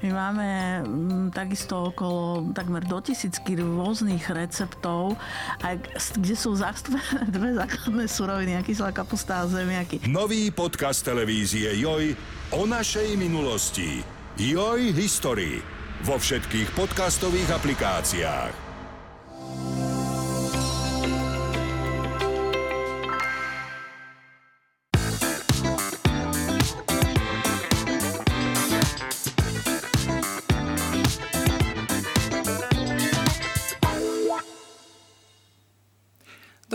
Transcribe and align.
My 0.00 0.16
máme 0.16 0.48
m, 0.80 1.28
takisto 1.28 1.92
okolo 1.92 2.48
takmer 2.56 2.80
do 2.88 3.04
tisícky 3.04 3.52
rôznych 3.60 4.32
receptov, 4.32 5.20
a 5.60 5.76
kde 6.16 6.34
sú 6.36 6.56
zastúpené 6.56 7.28
dve 7.36 7.52
základné 7.52 8.04
suroviny, 8.08 8.64
kyslá 8.64 8.96
kapusta 8.96 9.44
a 9.44 9.48
zemiaky. 9.48 10.08
Nový 10.08 10.48
podcast 10.48 11.04
televízie 11.04 11.76
Joj 11.76 12.16
o 12.56 12.64
našej 12.64 13.20
minulosti. 13.20 14.00
Joj 14.40 14.96
History. 14.96 15.60
Vo 16.00 16.16
všetkých 16.16 16.72
podcastových 16.72 17.60
aplikáciách. 17.60 18.69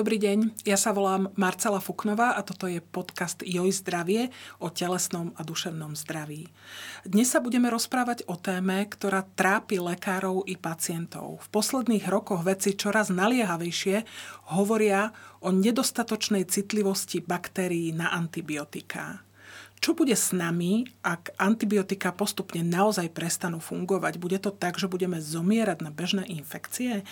Dobrý 0.05 0.21
deň, 0.21 0.69
ja 0.69 0.77
sa 0.77 0.93
volám 0.93 1.33
Marcela 1.33 1.81
Fuknová 1.81 2.37
a 2.37 2.45
toto 2.45 2.69
je 2.69 2.77
podcast 2.77 3.41
Joj 3.41 3.73
zdravie 3.73 4.29
o 4.61 4.69
telesnom 4.69 5.33
a 5.33 5.41
duševnom 5.41 5.97
zdraví. 5.97 6.45
Dnes 7.09 7.33
sa 7.33 7.41
budeme 7.41 7.73
rozprávať 7.73 8.21
o 8.29 8.37
téme, 8.37 8.85
ktorá 8.85 9.25
trápi 9.33 9.81
lekárov 9.81 10.45
i 10.45 10.61
pacientov. 10.61 11.41
V 11.41 11.47
posledných 11.49 12.05
rokoch 12.05 12.45
veci 12.45 12.77
čoraz 12.77 13.09
naliehavejšie 13.09 14.05
hovoria 14.53 15.09
o 15.41 15.49
nedostatočnej 15.49 16.45
citlivosti 16.53 17.25
baktérií 17.25 17.89
na 17.89 18.13
antibiotiká. 18.13 19.25
Čo 19.83 19.93
bude 19.93 20.15
s 20.15 20.31
nami, 20.33 20.87
ak 21.05 21.35
antibiotika 21.37 22.09
postupne 22.15 22.63
naozaj 22.65 23.11
prestanú 23.11 23.61
fungovať? 23.61 24.17
Bude 24.17 24.39
to 24.39 24.49
tak, 24.49 24.79
že 24.81 24.89
budeme 24.89 25.19
zomierať 25.19 25.77
na 25.83 25.91
bežné 25.91 26.23
infekcie? 26.31 27.03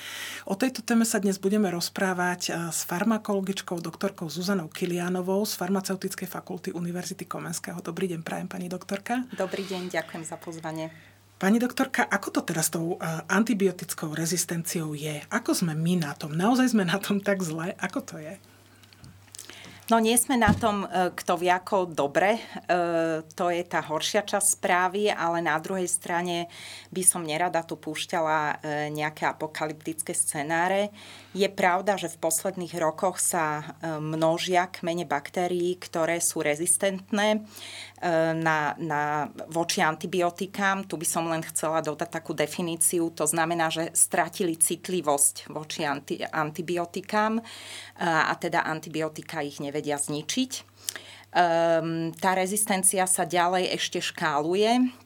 O 0.47 0.55
tejto 0.55 0.81
téme 0.81 1.03
sa 1.03 1.19
dnes 1.19 1.37
budeme 1.37 1.67
rozprávať 1.69 2.41
eh, 2.49 2.53
s 2.71 2.87
farmakologičkou 2.87 3.77
doktorkou 3.83 4.31
Zuzanou 4.31 4.71
Kilianovou 4.71 5.43
z 5.43 5.59
Farmaceutickej 5.59 6.25
fakulty 6.25 6.69
Univerzity 6.71 7.27
Komenského. 7.27 7.77
Dobrý 7.83 8.09
deň, 8.09 8.25
prajem 8.25 8.47
pani 8.49 8.71
doktorka. 8.71 9.27
Dobrý 9.35 9.67
deň, 9.67 9.91
ďakujem 9.91 10.23
za 10.23 10.39
pozvanie. 10.39 10.89
Pani 11.43 11.59
doktorka, 11.59 12.07
ako 12.07 12.39
to 12.39 12.41
teraz 12.47 12.71
s 12.71 12.79
tou 12.79 12.95
eh, 12.95 13.21
antibiotickou 13.27 14.15
rezistenciou 14.15 14.95
je? 14.95 15.19
Ako 15.27 15.51
sme 15.51 15.75
my 15.75 16.09
na 16.09 16.15
tom? 16.15 16.31
Naozaj 16.31 16.71
sme 16.71 16.87
na 16.87 16.97
tom 16.97 17.19
tak 17.19 17.43
zle? 17.43 17.75
Ako 17.77 17.99
to 18.01 18.17
je? 18.17 18.39
No 19.91 19.99
nie 19.99 20.15
sme 20.15 20.39
na 20.39 20.55
tom, 20.55 20.87
e, 20.87 21.11
kto 21.11 21.35
vie 21.35 21.51
ako 21.51 21.91
dobre. 21.91 22.39
E, 22.39 22.41
to 23.35 23.51
je 23.51 23.67
tá 23.67 23.83
horšia 23.83 24.23
časť 24.23 24.55
správy, 24.55 25.11
ale 25.11 25.43
na 25.43 25.59
druhej 25.59 25.91
strane 25.91 26.47
by 26.87 27.03
som 27.03 27.19
nerada 27.19 27.67
tu 27.67 27.75
púšťala 27.75 28.39
e, 28.39 28.55
nejaké 28.95 29.27
apokalyptické 29.27 30.15
scenáre. 30.15 30.87
Je 31.35 31.51
pravda, 31.51 31.99
že 31.99 32.07
v 32.07 32.21
posledných 32.21 32.79
rokoch 32.79 33.17
sa 33.17 33.73
množia 33.81 34.69
kmene 34.69 35.09
baktérií, 35.09 35.81
ktoré 35.81 36.21
sú 36.21 36.45
rezistentné 36.45 37.41
na, 38.37 38.77
na, 38.77 39.33
voči 39.49 39.81
antibiotikám. 39.81 40.85
Tu 40.85 40.93
by 40.93 41.07
som 41.09 41.25
len 41.25 41.41
chcela 41.41 41.81
dodať 41.81 42.21
takú 42.21 42.37
definíciu. 42.37 43.09
To 43.17 43.25
znamená, 43.25 43.73
že 43.73 43.89
stratili 43.97 44.61
citlivosť 44.61 45.49
voči 45.49 45.81
anti, 45.89 46.21
antibiotikám 46.21 47.41
a 47.97 48.33
teda 48.37 48.69
antibiotika 48.69 49.41
ich 49.41 49.57
nevedia 49.73 49.97
vedia 49.97 49.97
zničiť. 49.97 50.51
Um, 51.33 52.13
tá 52.13 52.37
rezistencia 52.37 53.09
sa 53.09 53.25
ďalej 53.25 53.73
ešte 53.73 53.97
škáluje. 53.97 55.01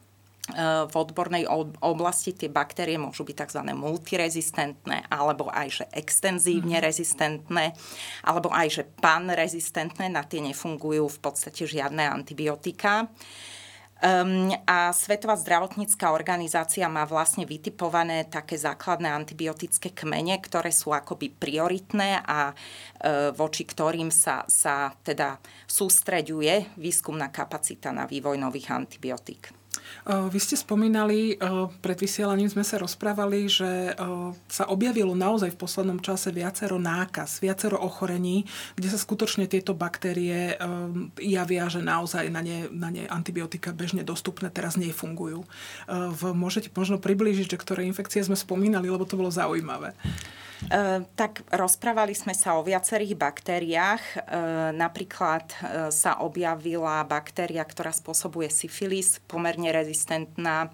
Uh, 0.48 0.84
v 0.88 0.94
odbornej 0.96 1.44
oblasti 1.80 2.36
tie 2.36 2.52
baktérie 2.52 3.00
môžu 3.00 3.24
byť 3.24 3.48
tzv. 3.48 3.64
multirezistentné, 3.72 5.08
alebo 5.08 5.48
aj 5.48 5.68
že 5.80 5.84
extenzívne 5.96 6.80
mm. 6.80 6.84
rezistentné, 6.84 7.72
alebo 8.24 8.52
aj 8.52 8.68
že 8.68 8.82
panrezistentné, 9.00 10.12
na 10.12 10.20
tie 10.24 10.44
nefungujú 10.44 11.08
v 11.08 11.18
podstate 11.20 11.64
žiadne 11.64 12.04
antibiotika. 12.04 13.08
Um, 13.98 14.54
a 14.62 14.94
Svetová 14.94 15.34
zdravotnícká 15.34 16.14
organizácia 16.14 16.86
má 16.86 17.02
vlastne 17.02 17.42
vytipované 17.42 18.30
také 18.30 18.54
základné 18.54 19.10
antibiotické 19.10 19.90
kmene, 19.90 20.38
ktoré 20.38 20.70
sú 20.70 20.94
akoby 20.94 21.34
prioritné 21.34 22.22
a 22.22 22.54
e, 22.54 23.34
voči 23.34 23.66
ktorým 23.66 24.14
sa, 24.14 24.46
sa 24.46 24.94
teda 25.02 25.42
sústreďuje 25.66 26.78
výskumná 26.78 27.34
kapacita 27.34 27.90
na 27.90 28.06
vývoj 28.06 28.38
nových 28.38 28.70
antibiotík. 28.70 29.50
Vy 30.08 30.38
ste 30.40 30.56
spomínali, 30.56 31.36
pred 31.84 31.98
vysielaním 32.00 32.48
sme 32.48 32.64
sa 32.64 32.80
rozprávali, 32.80 33.50
že 33.50 33.92
sa 34.48 34.64
objavilo 34.68 35.12
naozaj 35.12 35.52
v 35.52 35.60
poslednom 35.60 36.00
čase 36.00 36.32
viacero 36.32 36.80
nákaz, 36.80 37.44
viacero 37.44 37.76
ochorení, 37.76 38.48
kde 38.78 38.88
sa 38.88 38.98
skutočne 38.98 39.44
tieto 39.50 39.76
baktérie 39.76 40.56
javia, 41.20 41.68
že 41.68 41.84
naozaj 41.84 42.30
na 42.32 42.40
ne, 42.40 42.70
na 42.72 42.88
ne 42.88 43.04
antibiotika 43.08 43.74
bežne 43.76 44.00
dostupné 44.06 44.48
teraz 44.48 44.80
nefungujú. 44.80 45.44
Môžete 46.32 46.72
možno 46.72 46.96
priblížiť, 46.96 47.52
že 47.52 47.60
ktoré 47.60 47.84
infekcie 47.84 48.24
sme 48.24 48.36
spomínali, 48.36 48.88
lebo 48.88 49.04
to 49.04 49.20
bolo 49.20 49.28
zaujímavé. 49.28 49.92
E, 50.66 51.06
tak 51.14 51.46
rozprávali 51.54 52.18
sme 52.18 52.34
sa 52.34 52.58
o 52.58 52.66
viacerých 52.66 53.14
baktériách. 53.14 54.02
E, 54.02 54.16
napríklad 54.74 55.46
e, 55.46 55.56
sa 55.94 56.18
objavila 56.18 57.06
baktéria, 57.06 57.62
ktorá 57.62 57.94
spôsobuje 57.94 58.50
syfilis, 58.50 59.22
pomerne 59.30 59.70
rezistentná. 59.70 60.70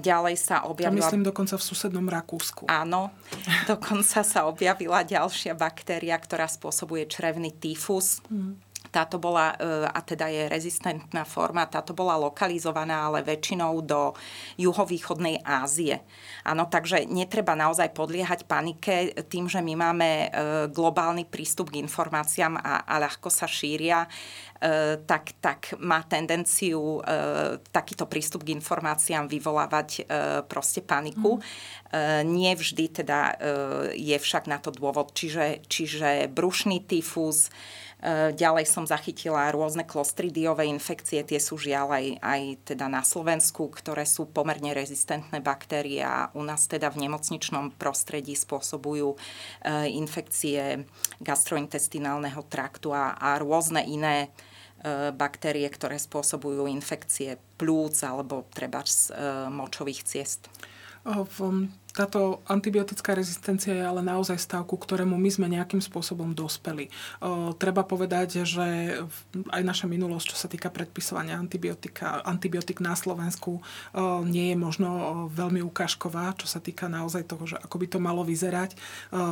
Ďalej 0.00 0.40
sa 0.40 0.64
objavila... 0.64 1.04
To 1.04 1.12
myslím 1.12 1.28
dokonca 1.28 1.60
v 1.60 1.64
susednom 1.68 2.08
Rakúsku. 2.08 2.64
Áno. 2.72 3.12
Dokonca 3.68 4.24
sa 4.24 4.48
objavila 4.48 5.04
ďalšia 5.04 5.52
baktéria, 5.52 6.16
ktorá 6.16 6.48
spôsobuje 6.48 7.04
črevný 7.04 7.52
tyfus. 7.52 8.24
Mm 8.32 8.67
táto 8.88 9.20
bola, 9.20 9.54
e, 9.54 9.86
a 9.88 10.00
teda 10.00 10.28
je 10.28 10.48
rezistentná 10.48 11.24
forma, 11.28 11.68
táto 11.68 11.92
bola 11.92 12.16
lokalizovaná 12.16 13.08
ale 13.08 13.20
väčšinou 13.24 13.84
do 13.84 14.16
juhovýchodnej 14.56 15.44
Ázie. 15.44 16.02
Áno, 16.44 16.66
takže 16.66 17.04
netreba 17.04 17.52
naozaj 17.52 17.92
podliehať 17.92 18.48
panike 18.48 19.12
tým, 19.28 19.46
že 19.46 19.60
my 19.60 19.74
máme 19.76 20.08
e, 20.08 20.28
globálny 20.72 21.28
prístup 21.28 21.72
k 21.72 21.80
informáciám 21.84 22.56
a, 22.58 22.84
a 22.84 22.94
ľahko 23.00 23.28
sa 23.28 23.44
šíria 23.44 24.04
e, 24.04 24.08
tak, 25.04 25.36
tak 25.38 25.76
má 25.78 26.02
tendenciu 26.04 27.00
takýto 27.70 28.08
prístup 28.08 28.44
k 28.46 28.54
informáciám 28.54 29.28
vyvolávať 29.28 30.08
proste 30.46 30.80
paniku. 30.80 31.38
Mm. 31.38 32.26
Nie 32.28 32.52
vždy 32.54 32.84
teda 33.02 33.20
je 33.94 34.16
však 34.18 34.46
na 34.46 34.58
to 34.62 34.70
dôvod. 34.70 35.12
Čiže, 35.12 35.66
čiže 35.66 36.30
brušný 36.30 36.84
tyfus, 36.84 37.50
ďalej 38.30 38.70
som 38.70 38.86
zachytila 38.86 39.50
rôzne 39.50 39.82
klostridiové 39.82 40.70
infekcie, 40.70 41.26
tie 41.26 41.42
sú 41.42 41.58
žiaľ 41.58 41.98
aj, 41.98 42.06
aj 42.22 42.42
teda 42.70 42.86
na 42.86 43.02
Slovensku, 43.02 43.66
ktoré 43.74 44.06
sú 44.06 44.30
pomerne 44.30 44.70
rezistentné 44.70 45.42
baktérie 45.42 46.06
a 46.06 46.30
u 46.38 46.46
nás 46.46 46.70
teda 46.70 46.94
v 46.94 47.10
nemocničnom 47.10 47.74
prostredí 47.74 48.38
spôsobujú 48.38 49.14
e, 49.14 49.18
infekcie 49.98 50.86
gastrointestinálneho 51.18 52.46
traktu 52.46 52.94
a, 52.94 53.18
a 53.18 53.34
rôzne 53.42 53.82
iné 53.82 54.30
e, 54.78 55.10
baktérie, 55.10 55.66
ktoré 55.66 55.98
spôsobujú 55.98 56.70
infekcie 56.70 57.34
plúc 57.58 57.98
alebo 58.06 58.46
treba 58.54 58.86
z 58.86 59.10
močových 59.50 60.06
ciest. 60.06 60.46
V 61.08 61.66
táto 61.98 62.46
antibiotická 62.46 63.18
rezistencia 63.18 63.74
je 63.74 63.82
ale 63.82 64.06
naozaj 64.06 64.38
stav, 64.38 64.62
ku 64.70 64.78
ktorému 64.78 65.18
my 65.18 65.30
sme 65.34 65.50
nejakým 65.50 65.82
spôsobom 65.82 66.30
dospeli. 66.30 66.86
Treba 67.58 67.82
povedať, 67.82 68.46
že 68.46 69.02
aj 69.50 69.62
naša 69.66 69.90
minulosť, 69.90 70.30
čo 70.30 70.36
sa 70.38 70.46
týka 70.46 70.70
predpisovania 70.70 71.34
antibiotika, 71.34 72.22
antibiotik 72.22 72.78
na 72.78 72.94
Slovensku, 72.94 73.58
nie 74.22 74.54
je 74.54 74.56
možno 74.56 74.88
veľmi 75.34 75.58
ukážková, 75.66 76.38
čo 76.38 76.46
sa 76.46 76.62
týka 76.62 76.86
naozaj 76.86 77.26
toho, 77.26 77.42
že 77.50 77.56
ako 77.58 77.76
by 77.82 77.86
to 77.90 77.98
malo 77.98 78.22
vyzerať. 78.22 78.78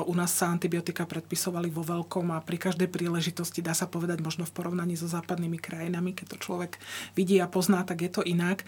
U 0.09 0.13
nás 0.19 0.35
sa 0.35 0.51
antibiotika 0.51 1.07
predpisovali 1.07 1.71
vo 1.71 1.87
veľkom 1.87 2.35
a 2.35 2.43
pri 2.43 2.59
každej 2.59 2.91
príležitosti, 2.91 3.63
dá 3.63 3.79
sa 3.79 3.87
povedať 3.87 4.19
možno 4.19 4.43
v 4.43 4.57
porovnaní 4.57 4.99
so 4.99 5.07
západnými 5.07 5.63
krajinami, 5.63 6.17
keď 6.17 6.35
to 6.35 6.43
človek 6.43 6.83
vidí 7.15 7.39
a 7.39 7.47
pozná, 7.47 7.87
tak 7.87 8.03
je 8.03 8.11
to 8.11 8.27
inak. 8.27 8.67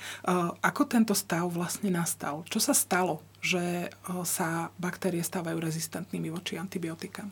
Ako 0.63 0.87
tento 0.87 1.17
stav 1.17 1.49
vlastne 1.49 1.91
nastal? 1.91 2.45
Čo 2.47 2.61
sa 2.61 2.77
stalo? 2.77 3.25
Že 3.39 3.93
sa 4.27 4.75
baktérie 4.79 5.23
stávajú 5.23 5.59
rezistentnými 5.63 6.29
voči 6.33 6.59
antibiotikám? 6.59 7.31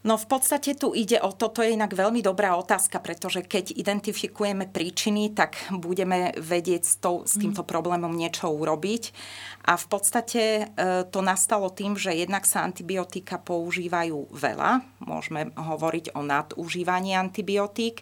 No 0.00 0.16
v 0.16 0.26
podstate 0.32 0.72
tu 0.72 0.96
ide 0.96 1.20
o 1.20 1.28
toto 1.28 1.60
je 1.60 1.76
inak 1.76 1.92
veľmi 1.92 2.24
dobrá 2.24 2.56
otázka, 2.56 3.04
pretože 3.04 3.44
keď 3.44 3.76
identifikujeme 3.76 4.64
príčiny, 4.64 5.36
tak 5.36 5.60
budeme 5.68 6.32
vedieť 6.40 6.82
s, 6.88 6.94
tou, 6.96 7.28
s 7.28 7.36
týmto 7.36 7.68
problémom 7.68 8.08
niečo 8.08 8.48
urobiť. 8.48 9.12
A 9.68 9.76
v 9.76 9.86
podstate 9.92 10.40
e, 10.40 10.64
to 11.04 11.20
nastalo 11.20 11.68
tým, 11.68 12.00
že 12.00 12.16
jednak 12.16 12.48
sa 12.48 12.64
antibiotika 12.64 13.36
používajú 13.36 14.32
veľa, 14.32 14.80
môžeme 15.04 15.52
hovoriť 15.52 16.16
o 16.16 16.24
nadužívaní 16.24 17.12
antibiotík 17.12 18.00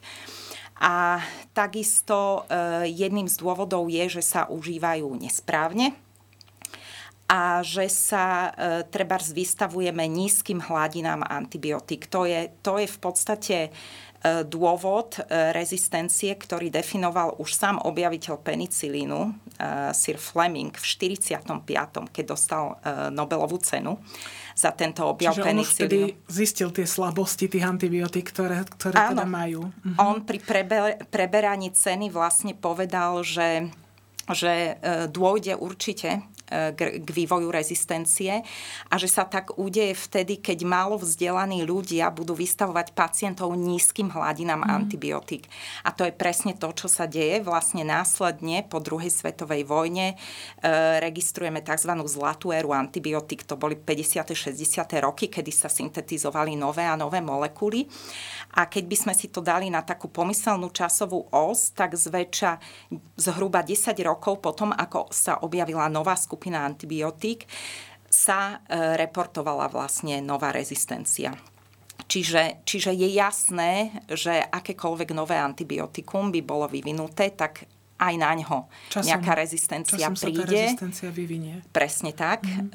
A 0.79 1.19
takisto 1.51 2.47
jedným 2.87 3.27
z 3.27 3.43
dôvodov 3.43 3.91
je, 3.91 4.07
že 4.07 4.23
sa 4.23 4.47
užívajú 4.47 5.19
nesprávne 5.19 5.99
a 7.29 7.61
že 7.61 7.93
sa 7.93 8.49
e, 8.49 8.51
treba 8.89 9.21
vystavujeme 9.21 10.01
nízkym 10.09 10.65
hladinám 10.65 11.21
antibiotík. 11.29 12.09
To 12.09 12.25
je, 12.25 12.49
to 12.65 12.81
je 12.81 12.89
v 12.89 12.99
podstate 13.05 13.57
e, 13.69 13.71
dôvod 14.49 15.21
e, 15.21 15.53
rezistencie, 15.53 16.33
ktorý 16.33 16.73
definoval 16.73 17.37
už 17.37 17.53
sám 17.53 17.85
objaviteľ 17.85 18.41
penicilínu, 18.41 19.21
e, 19.29 19.31
Sir 19.93 20.17
Fleming, 20.17 20.73
v 20.73 20.81
45., 20.81 22.09
keď 22.09 22.25
dostal 22.25 22.81
Nobelovú 23.13 23.61
cenu 23.61 24.01
za 24.57 24.73
tento 24.73 25.05
objav 25.05 25.37
Čiže 25.37 25.45
penicilínu. 25.45 26.09
on 26.09 26.17
už 26.17 26.33
zistil 26.33 26.69
tie 26.73 26.89
slabosti 26.89 27.53
tých 27.53 27.65
antibiotík, 27.69 28.33
ktoré, 28.33 28.65
ktoré 28.65 28.97
Áno. 28.97 29.21
teda 29.21 29.27
majú. 29.29 29.69
Mhm. 29.85 29.97
On 30.01 30.17
pri 30.25 30.41
preber, 30.41 30.97
preberaní 31.13 31.77
ceny 31.77 32.09
vlastne 32.09 32.57
povedal, 32.57 33.21
že 33.21 33.69
že 34.29 34.77
dôjde 35.09 35.57
určite 35.57 36.21
k 36.53 37.09
vývoju 37.09 37.49
rezistencie 37.49 38.45
a 38.93 38.95
že 39.01 39.09
sa 39.09 39.25
tak 39.25 39.57
udeje 39.57 39.97
vtedy, 39.97 40.39
keď 40.39 40.69
málo 40.69 41.01
vzdelaní 41.01 41.65
ľudia 41.65 42.13
budú 42.13 42.37
vystavovať 42.37 42.93
pacientov 42.93 43.53
nízkym 43.57 44.13
hladinám 44.13 44.63
mm. 44.63 44.71
antibiotík. 44.71 45.49
A 45.83 45.91
to 45.91 46.05
je 46.05 46.13
presne 46.13 46.55
to, 46.55 46.71
čo 46.77 46.87
sa 46.87 47.09
deje. 47.09 47.41
Vlastne 47.41 47.83
následne 47.83 48.63
po 48.69 48.79
druhej 48.79 49.11
svetovej 49.11 49.65
vojne 49.65 50.15
e, 50.15 50.17
registrujeme 51.03 51.65
tzv. 51.65 51.93
zlatú 52.05 52.53
éru 52.53 52.77
antibiotík. 52.77 53.49
To 53.49 53.57
boli 53.57 53.75
50. 53.75 54.29
60. 54.29 54.89
roky, 55.03 55.33
kedy 55.33 55.51
sa 55.51 55.73
syntetizovali 55.73 56.55
nové 56.55 56.85
a 56.85 56.95
nové 56.95 57.25
molekuly. 57.25 57.89
A 58.61 58.69
keď 58.69 58.85
by 58.87 58.97
sme 58.97 59.15
si 59.17 59.33
to 59.33 59.41
dali 59.41 59.73
na 59.73 59.83
takú 59.83 60.13
pomyselnú 60.13 60.71
časovú 60.71 61.29
os, 61.33 61.73
tak 61.73 61.97
zväčša 61.97 62.51
zhruba 63.17 63.65
10 63.65 63.93
rokov 64.05 64.19
rokov 64.19 64.45
potom, 64.45 64.71
ako 64.75 65.09
sa 65.15 65.41
objavila 65.41 65.87
nová 65.89 66.13
skupina 66.13 66.37
antibiotík, 66.47 67.51
sa 68.09 68.57
e, 68.65 68.97
reportovala 68.97 69.69
vlastne 69.69 70.23
nová 70.25 70.55
rezistencia. 70.55 71.37
Čiže, 72.09 72.65
čiže 72.65 72.97
je 72.97 73.09
jasné, 73.13 73.93
že 74.09 74.41
akékoľvek 74.41 75.13
nové 75.13 75.37
antibiotikum 75.37 76.33
by 76.33 76.41
bolo 76.41 76.65
vyvinuté, 76.65 77.37
tak 77.37 77.69
aj 77.99 78.15
na 78.15 78.31
ňo 78.39 78.71
časom, 78.95 79.11
nejaká 79.11 79.33
rezistencia 79.35 79.99
časom 79.99 80.15
príde. 80.15 80.39
Sa 80.39 80.47
tá 80.47 80.55
rezistencia 80.55 81.09
vyvinie. 81.11 81.55
Presne 81.75 82.15
tak. 82.15 82.47
Mm-hmm. 82.47 82.71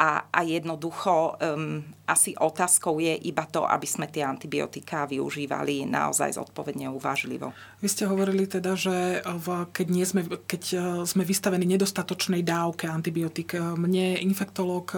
A, 0.00 0.10
a 0.32 0.40
jednoducho 0.40 1.36
um, 1.36 1.84
asi 2.06 2.32
otázkou 2.38 3.02
je 3.02 3.18
iba 3.26 3.44
to, 3.50 3.66
aby 3.66 3.84
sme 3.84 4.06
tie 4.06 4.22
antibiotika 4.22 5.10
využívali 5.10 5.84
naozaj 5.90 6.38
zodpovedne 6.38 6.86
uvážlivo. 6.94 7.50
Vy 7.82 7.88
ste 7.90 8.06
hovorili 8.06 8.46
teda, 8.46 8.78
že 8.78 9.20
v, 9.26 9.66
keď, 9.74 9.86
nie 9.90 10.06
sme, 10.06 10.22
keď 10.22 10.62
e, 10.72 10.78
sme 11.02 11.26
vystavení 11.26 11.66
nedostatočnej 11.66 12.46
dávke 12.46 12.86
antibiotik. 12.86 13.58
Mne 13.58 14.22
infektológ 14.22 14.94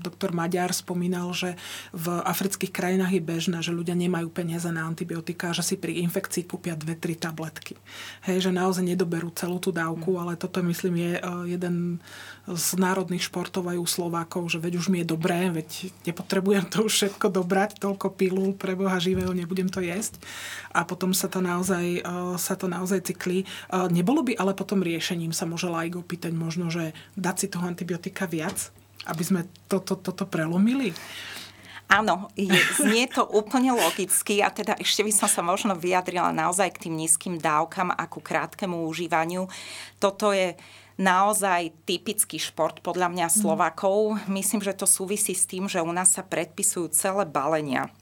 doktor 0.00 0.32
Maďar 0.32 0.72
spomínal, 0.72 1.36
že 1.36 1.52
v 1.92 2.08
afrických 2.24 2.72
krajinách 2.72 3.12
je 3.12 3.22
bežné, 3.22 3.58
že 3.60 3.76
ľudia 3.76 3.92
nemajú 3.92 4.32
peniaze 4.32 4.72
na 4.72 4.88
antibiotika, 4.88 5.52
že 5.52 5.60
si 5.60 5.74
pri 5.76 6.00
infekcii 6.00 6.48
kúpia 6.48 6.72
dve, 6.80 6.96
tri 6.96 7.12
tabletky. 7.12 7.76
Hej, 8.24 8.48
že 8.48 8.50
naozaj 8.56 8.71
naozaj 8.72 8.88
nedoberú 8.88 9.28
celú 9.36 9.60
tú 9.60 9.68
dávku, 9.68 10.16
mm. 10.16 10.20
ale 10.24 10.32
toto 10.40 10.64
myslím 10.64 10.96
je 10.96 11.12
e, 11.20 11.22
jeden 11.52 12.00
z 12.48 12.68
národných 12.80 13.28
športov 13.28 13.68
aj 13.68 13.76
u 13.76 13.84
Slovákov, 13.84 14.48
že 14.48 14.56
veď 14.56 14.80
už 14.80 14.88
mi 14.88 15.04
je 15.04 15.12
dobré, 15.12 15.52
veď 15.52 15.92
nepotrebujem 16.08 16.64
to 16.72 16.88
už 16.88 16.92
všetko 16.96 17.28
dobrať, 17.28 17.76
toľko 17.84 18.16
pilul 18.16 18.56
pre 18.56 18.72
Boha 18.72 18.96
živého, 18.96 19.36
nebudem 19.36 19.68
to 19.68 19.84
jesť. 19.84 20.16
A 20.72 20.88
potom 20.88 21.12
sa 21.12 21.28
to 21.28 21.44
naozaj, 21.44 22.00
e, 22.00 22.40
sa 22.40 22.56
to 22.56 22.64
naozaj 22.64 23.12
cyklí. 23.12 23.44
E, 23.44 23.46
nebolo 23.92 24.24
by 24.24 24.40
ale 24.40 24.56
potom 24.56 24.80
riešením, 24.80 25.36
sa 25.36 25.44
môže 25.44 25.68
lajk 25.68 26.00
opýtať 26.00 26.32
možno, 26.32 26.72
že 26.72 26.96
dať 27.20 27.36
si 27.36 27.46
toho 27.52 27.68
antibiotika 27.68 28.24
viac, 28.24 28.72
aby 29.04 29.20
sme 29.20 29.40
toto 29.68 30.00
to, 30.00 30.16
to, 30.16 30.24
to 30.24 30.24
prelomili? 30.24 30.96
Áno, 31.92 32.32
je, 32.32 32.56
znie 32.80 33.04
to 33.04 33.28
úplne 33.28 33.76
logicky 33.76 34.40
a 34.40 34.48
teda 34.48 34.80
ešte 34.80 35.04
by 35.04 35.12
som 35.12 35.28
sa 35.28 35.44
možno 35.44 35.76
vyjadrila 35.76 36.32
naozaj 36.32 36.72
k 36.72 36.88
tým 36.88 36.96
nízkym 36.96 37.36
dávkam 37.36 37.92
a 37.92 38.08
ku 38.08 38.24
krátkemu 38.24 38.88
užívaniu. 38.88 39.44
Toto 40.00 40.32
je 40.32 40.56
naozaj 40.96 41.76
typický 41.84 42.40
šport 42.40 42.80
podľa 42.80 43.12
mňa 43.12 43.28
Slovakov. 43.28 44.24
Myslím, 44.24 44.64
že 44.64 44.72
to 44.72 44.88
súvisí 44.88 45.36
s 45.36 45.44
tým, 45.44 45.68
že 45.68 45.84
u 45.84 45.92
nás 45.92 46.16
sa 46.16 46.24
predpisujú 46.24 46.88
celé 46.96 47.28
balenia 47.28 47.92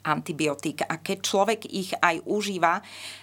antibiotík. 0.00 0.88
A 0.88 0.96
keď 0.96 1.18
človek 1.20 1.60
ich 1.68 1.92
aj 2.00 2.24
užíva, 2.24 2.80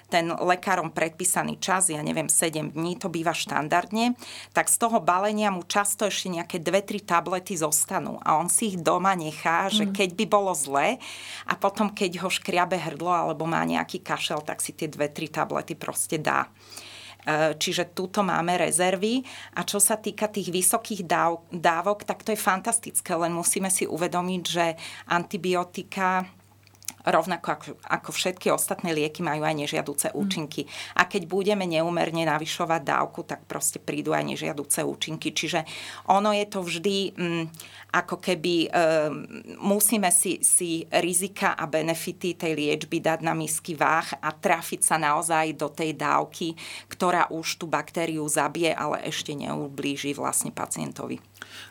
ten 0.07 0.31
lekárom 0.31 0.95
predpísaný 0.95 1.59
čas, 1.59 1.91
ja 1.91 1.99
neviem, 1.99 2.31
7 2.31 2.71
dní, 2.71 2.95
to 2.95 3.11
býva 3.11 3.35
štandardne, 3.35 4.15
tak 4.55 4.71
z 4.71 4.79
toho 4.79 5.03
balenia 5.03 5.51
mu 5.51 5.67
často 5.67 6.07
ešte 6.07 6.31
nejaké 6.31 6.63
2-3 6.63 7.03
tablety 7.03 7.59
zostanú. 7.59 8.15
A 8.23 8.39
on 8.39 8.47
si 8.47 8.71
ich 8.71 8.77
doma 8.79 9.11
nechá, 9.19 9.67
že 9.67 9.83
mm. 9.83 9.91
keď 9.91 10.09
by 10.15 10.25
bolo 10.31 10.55
zle 10.55 10.95
a 11.43 11.53
potom, 11.59 11.91
keď 11.91 12.23
ho 12.23 12.29
škriabe 12.31 12.79
hrdlo 12.79 13.11
alebo 13.11 13.43
má 13.43 13.59
nejaký 13.67 13.99
kašel, 13.99 14.39
tak 14.47 14.63
si 14.63 14.71
tie 14.71 14.87
2-3 14.87 15.27
tablety 15.27 15.75
proste 15.75 16.15
dá. 16.23 16.47
E, 17.27 17.59
čiže 17.59 17.91
túto 17.91 18.23
máme 18.23 18.55
rezervy. 18.55 19.19
A 19.59 19.67
čo 19.67 19.83
sa 19.83 19.99
týka 19.99 20.31
tých 20.31 20.47
vysokých 20.47 21.03
dáv, 21.03 21.43
dávok, 21.51 22.07
tak 22.07 22.23
to 22.23 22.31
je 22.31 22.39
fantastické, 22.39 23.11
len 23.11 23.35
musíme 23.35 23.67
si 23.67 23.83
uvedomiť, 23.83 24.41
že 24.47 24.65
antibiotika 25.11 26.23
rovnako 27.07 27.47
ako, 27.55 27.67
ako 27.87 28.09
všetky 28.11 28.51
ostatné 28.51 28.91
lieky 28.91 29.23
majú 29.23 29.47
aj 29.47 29.55
nežiaduce 29.55 30.07
mm. 30.11 30.15
účinky. 30.15 30.61
A 30.99 31.07
keď 31.07 31.27
budeme 31.27 31.63
neumerne 31.63 32.27
navyšovať 32.27 32.81
dávku, 32.83 33.23
tak 33.23 33.47
proste 33.47 33.79
prídu 33.79 34.11
aj 34.11 34.27
nežiaduce 34.27 34.83
účinky. 34.83 35.31
Čiže 35.31 35.63
ono 36.11 36.35
je 36.35 36.45
to 36.47 36.59
vždy 36.59 36.97
mm, 37.15 37.45
ako 37.95 38.19
keby 38.19 38.67
e, 38.67 38.69
musíme 39.63 40.11
si, 40.11 40.43
si 40.43 40.83
rizika 40.91 41.55
a 41.55 41.63
benefity 41.71 42.35
tej 42.35 42.53
liečby 42.59 42.99
dať 42.99 43.23
na 43.23 43.31
misky 43.31 43.79
váh 43.79 44.19
a 44.19 44.35
trafiť 44.35 44.83
sa 44.83 44.99
naozaj 44.99 45.55
do 45.55 45.71
tej 45.71 45.95
dávky, 45.95 46.59
ktorá 46.91 47.31
už 47.31 47.63
tú 47.63 47.65
baktériu 47.71 48.27
zabije, 48.27 48.75
ale 48.75 49.07
ešte 49.07 49.31
neublíži 49.31 50.11
vlastne 50.11 50.51
pacientovi. 50.51 51.23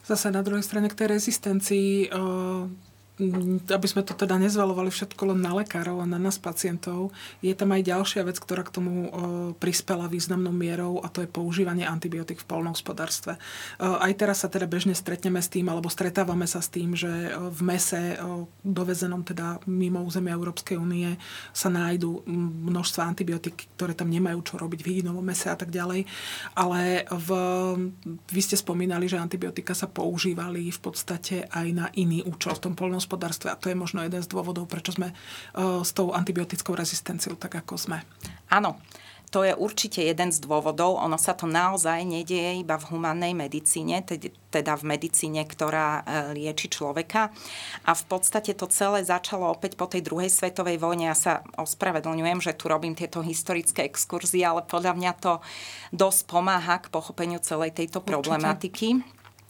Zase 0.08 0.32
na 0.32 0.40
druhej 0.40 0.64
strane 0.64 0.88
k 0.88 0.96
tej 0.96 1.08
rezistencii 1.20 2.08
e, 2.08 2.86
aby 3.16 3.86
sme 3.88 4.04
to 4.04 4.12
teda 4.12 4.36
nezvalovali 4.36 4.92
všetko 4.92 5.32
len 5.32 5.40
na 5.40 5.56
lekárov 5.56 6.04
a 6.04 6.06
na 6.06 6.20
nás 6.20 6.36
pacientov, 6.36 7.16
je 7.40 7.56
tam 7.56 7.72
aj 7.72 7.88
ďalšia 7.88 8.28
vec, 8.28 8.36
ktorá 8.36 8.60
k 8.60 8.74
tomu 8.76 9.08
prispela 9.56 10.04
významnou 10.04 10.52
mierou 10.52 11.00
a 11.00 11.08
to 11.08 11.24
je 11.24 11.32
používanie 11.32 11.88
antibiotík 11.88 12.44
v 12.44 12.48
polnohospodárstve. 12.48 13.40
Aj 13.80 14.12
teraz 14.12 14.44
sa 14.44 14.52
teda 14.52 14.68
bežne 14.68 14.92
stretneme 14.92 15.40
s 15.40 15.48
tým, 15.48 15.64
alebo 15.72 15.88
stretávame 15.88 16.44
sa 16.44 16.60
s 16.60 16.68
tým, 16.68 16.92
že 16.92 17.32
v 17.32 17.60
mese 17.64 18.20
dovezenom 18.60 19.24
teda 19.24 19.64
mimo 19.64 20.04
územia 20.04 20.36
Európskej 20.36 20.76
únie 20.76 21.16
sa 21.56 21.72
nájdú 21.72 22.28
množstva 22.68 23.08
antibiotík, 23.08 23.64
ktoré 23.80 23.96
tam 23.96 24.12
nemajú 24.12 24.44
čo 24.44 24.54
robiť 24.60 24.84
v 24.84 24.88
hydinovom 24.92 25.24
mese 25.24 25.48
a 25.48 25.56
tak 25.56 25.72
ďalej. 25.72 26.04
Ale 26.52 27.08
v, 27.08 27.28
vy 28.28 28.40
ste 28.44 28.60
spomínali, 28.60 29.08
že 29.08 29.16
antibiotika 29.16 29.72
sa 29.72 29.88
používali 29.88 30.68
v 30.68 30.80
podstate 30.84 31.48
aj 31.48 31.66
na 31.72 31.88
iný 31.96 32.20
účel 32.20 32.52
v 32.52 32.60
tom 32.60 32.74
polnohospodárstve 32.76 33.04
poľnohospodárstve 33.06 33.48
a 33.54 33.56
to 33.56 33.70
je 33.70 33.78
možno 33.78 34.02
jeden 34.02 34.22
z 34.22 34.28
dôvodov, 34.28 34.66
prečo 34.66 34.90
sme 34.90 35.14
uh, 35.14 35.80
s 35.86 35.94
tou 35.94 36.10
antibiotickou 36.10 36.74
rezistenciou 36.74 37.38
tak, 37.38 37.54
ako 37.54 37.78
sme. 37.78 38.02
Áno, 38.50 38.82
to 39.30 39.42
je 39.42 39.58
určite 39.58 40.02
jeden 40.02 40.30
z 40.30 40.38
dôvodov. 40.38 41.02
Ono 41.02 41.18
sa 41.18 41.34
to 41.34 41.50
naozaj 41.50 42.06
nedieje 42.06 42.62
iba 42.62 42.78
v 42.78 42.94
humannej 42.94 43.34
medicíne, 43.34 44.06
teda 44.50 44.78
v 44.78 44.84
medicíne, 44.86 45.42
ktorá 45.42 46.00
e, 46.06 46.38
lieči 46.38 46.70
človeka. 46.70 47.34
A 47.82 47.92
v 47.92 48.04
podstate 48.06 48.54
to 48.54 48.70
celé 48.70 49.02
začalo 49.02 49.50
opäť 49.50 49.74
po 49.74 49.90
tej 49.90 50.06
druhej 50.06 50.30
svetovej 50.30 50.78
vojne. 50.78 51.10
Ja 51.10 51.18
sa 51.18 51.42
ospravedlňujem, 51.58 52.38
že 52.38 52.54
tu 52.54 52.70
robím 52.70 52.94
tieto 52.94 53.18
historické 53.18 53.82
exkurzie, 53.82 54.46
ale 54.46 54.62
podľa 54.62 54.94
mňa 54.94 55.12
to 55.18 55.42
dosť 55.90 56.30
pomáha 56.30 56.78
k 56.78 56.90
pochopeniu 56.94 57.42
celej 57.42 57.74
tejto 57.74 57.98
určite. 57.98 58.10
problematiky. 58.14 58.88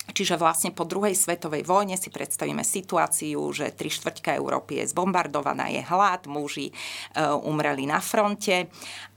Čiže 0.06 0.38
vlastne 0.38 0.70
po 0.70 0.86
druhej 0.86 1.18
svetovej 1.18 1.66
vojne 1.66 1.98
si 1.98 2.14
predstavíme 2.14 2.62
situáciu, 2.62 3.42
že 3.50 3.74
tri 3.74 3.90
štvrťka 3.90 4.38
Európy 4.38 4.78
je 4.82 4.90
zbombardovaná, 4.94 5.66
je 5.72 5.82
hlad, 5.82 6.30
muži 6.30 6.70
e, 6.70 6.74
umreli 7.42 7.90
na 7.90 7.98
fronte 7.98 8.70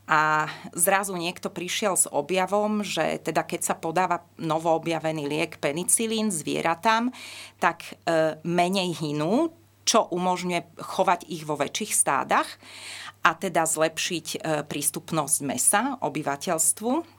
a 0.10 0.50
zrazu 0.74 1.14
niekto 1.14 1.54
prišiel 1.54 1.94
s 1.94 2.10
objavom, 2.10 2.82
že 2.82 3.22
teda 3.22 3.46
keď 3.46 3.62
sa 3.62 3.76
podáva 3.78 4.26
novoobjavený 4.42 5.30
liek 5.30 5.62
penicilín 5.62 6.34
zvieratám, 6.34 7.14
tak 7.62 7.86
e, 7.86 8.42
menej 8.42 8.98
hynú, 8.98 9.54
čo 9.86 10.10
umožňuje 10.10 10.82
chovať 10.82 11.30
ich 11.30 11.46
vo 11.46 11.54
väčších 11.58 11.94
stádach 11.94 12.50
a 13.22 13.38
teda 13.38 13.70
zlepšiť 13.70 14.28
e, 14.34 14.38
prístupnosť 14.66 15.38
mesa 15.46 15.82
obyvateľstvu. 16.02 17.19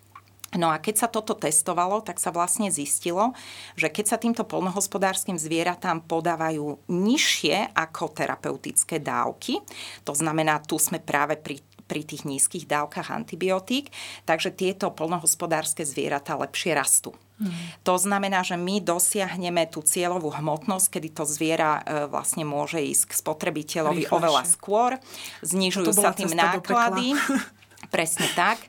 No 0.58 0.74
a 0.74 0.82
keď 0.82 1.06
sa 1.06 1.08
toto 1.10 1.38
testovalo, 1.38 2.02
tak 2.02 2.18
sa 2.18 2.34
vlastne 2.34 2.74
zistilo, 2.74 3.38
že 3.78 3.86
keď 3.86 4.04
sa 4.10 4.16
týmto 4.18 4.42
polnohospodárským 4.42 5.38
zvieratám 5.38 6.02
podávajú 6.10 6.90
nižšie 6.90 7.70
ako 7.70 8.10
terapeutické 8.10 8.98
dávky, 8.98 9.62
to 10.02 10.10
znamená, 10.10 10.58
tu 10.58 10.74
sme 10.82 10.98
práve 10.98 11.38
pri 11.38 11.62
pri 11.90 12.06
tých 12.06 12.22
nízkych 12.22 12.70
dávkach 12.70 13.10
antibiotík, 13.10 13.90
takže 14.22 14.54
tieto 14.54 14.94
polnohospodárske 14.94 15.82
zvieratá 15.82 16.38
lepšie 16.38 16.78
rastú. 16.78 17.10
Hmm. 17.42 17.50
To 17.82 17.98
znamená, 17.98 18.46
že 18.46 18.54
my 18.54 18.78
dosiahneme 18.78 19.66
tú 19.66 19.82
cieľovú 19.82 20.30
hmotnosť, 20.30 20.86
kedy 20.86 21.08
to 21.10 21.26
zviera 21.26 21.82
e, 21.82 22.06
vlastne 22.06 22.46
môže 22.46 22.78
ísť 22.78 23.10
k 23.10 23.12
spotrebiteľovi 23.18 24.06
Rýchlejšie. 24.06 24.14
oveľa 24.22 24.42
skôr, 24.46 24.90
znižujú 25.42 25.90
sa 25.90 26.14
tým 26.14 26.30
náklady. 26.30 27.18
Presne 27.94 28.28
tak 28.38 28.62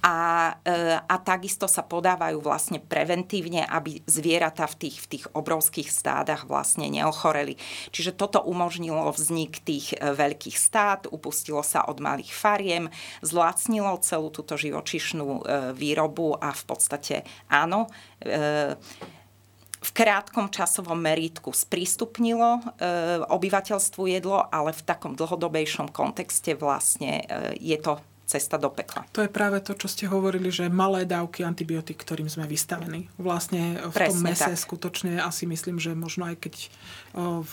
a, 0.00 0.56
e, 0.64 0.96
a 0.96 1.16
takisto 1.20 1.68
sa 1.68 1.84
podávajú 1.84 2.40
vlastne 2.40 2.80
preventívne, 2.80 3.68
aby 3.68 4.00
zvieratá 4.08 4.64
v 4.64 4.88
tých, 4.88 4.96
v 5.04 5.06
tých 5.16 5.24
obrovských 5.36 5.92
stádach 5.92 6.48
vlastne 6.48 6.88
neochoreli. 6.88 7.60
Čiže 7.92 8.16
toto 8.16 8.40
umožnilo 8.40 9.12
vznik 9.12 9.60
tých 9.60 9.92
e, 9.92 10.16
veľkých 10.16 10.56
stád, 10.56 11.12
upustilo 11.12 11.60
sa 11.60 11.84
od 11.84 12.00
malých 12.00 12.32
fariem, 12.32 12.88
zlacnilo 13.20 14.00
celú 14.00 14.32
túto 14.32 14.56
živočišnú 14.56 15.28
e, 15.28 15.40
výrobu 15.76 16.32
a 16.40 16.56
v 16.56 16.64
podstate 16.64 17.14
áno, 17.52 17.92
v 19.80 19.90
krátkom 19.96 20.52
časovom 20.52 20.96
meritku 20.96 21.56
sprístupnilo 21.56 22.60
e, 22.60 22.62
obyvateľstvu 23.28 24.02
jedlo, 24.12 24.44
ale 24.48 24.76
v 24.76 24.84
takom 24.84 25.12
dlhodobejšom 25.16 25.88
kontexte 25.92 26.52
vlastne 26.56 27.24
je 27.56 27.76
to 27.80 28.00
cesta 28.30 28.54
do 28.54 28.70
pekla. 28.70 29.02
To 29.10 29.26
je 29.26 29.30
práve 29.30 29.58
to, 29.58 29.74
čo 29.74 29.90
ste 29.90 30.06
hovorili, 30.06 30.54
že 30.54 30.70
malé 30.70 31.02
dávky 31.02 31.42
antibiotík, 31.42 31.98
ktorým 31.98 32.30
sme 32.30 32.46
vystavení. 32.46 33.10
Vlastne 33.18 33.82
v 33.90 33.94
Presne 33.94 34.14
tom 34.14 34.22
mese 34.22 34.52
tak. 34.54 34.62
skutočne 34.62 35.18
asi 35.18 35.50
myslím, 35.50 35.82
že 35.82 35.98
možno 35.98 36.30
aj 36.30 36.38
keď 36.38 36.54
v 37.42 37.52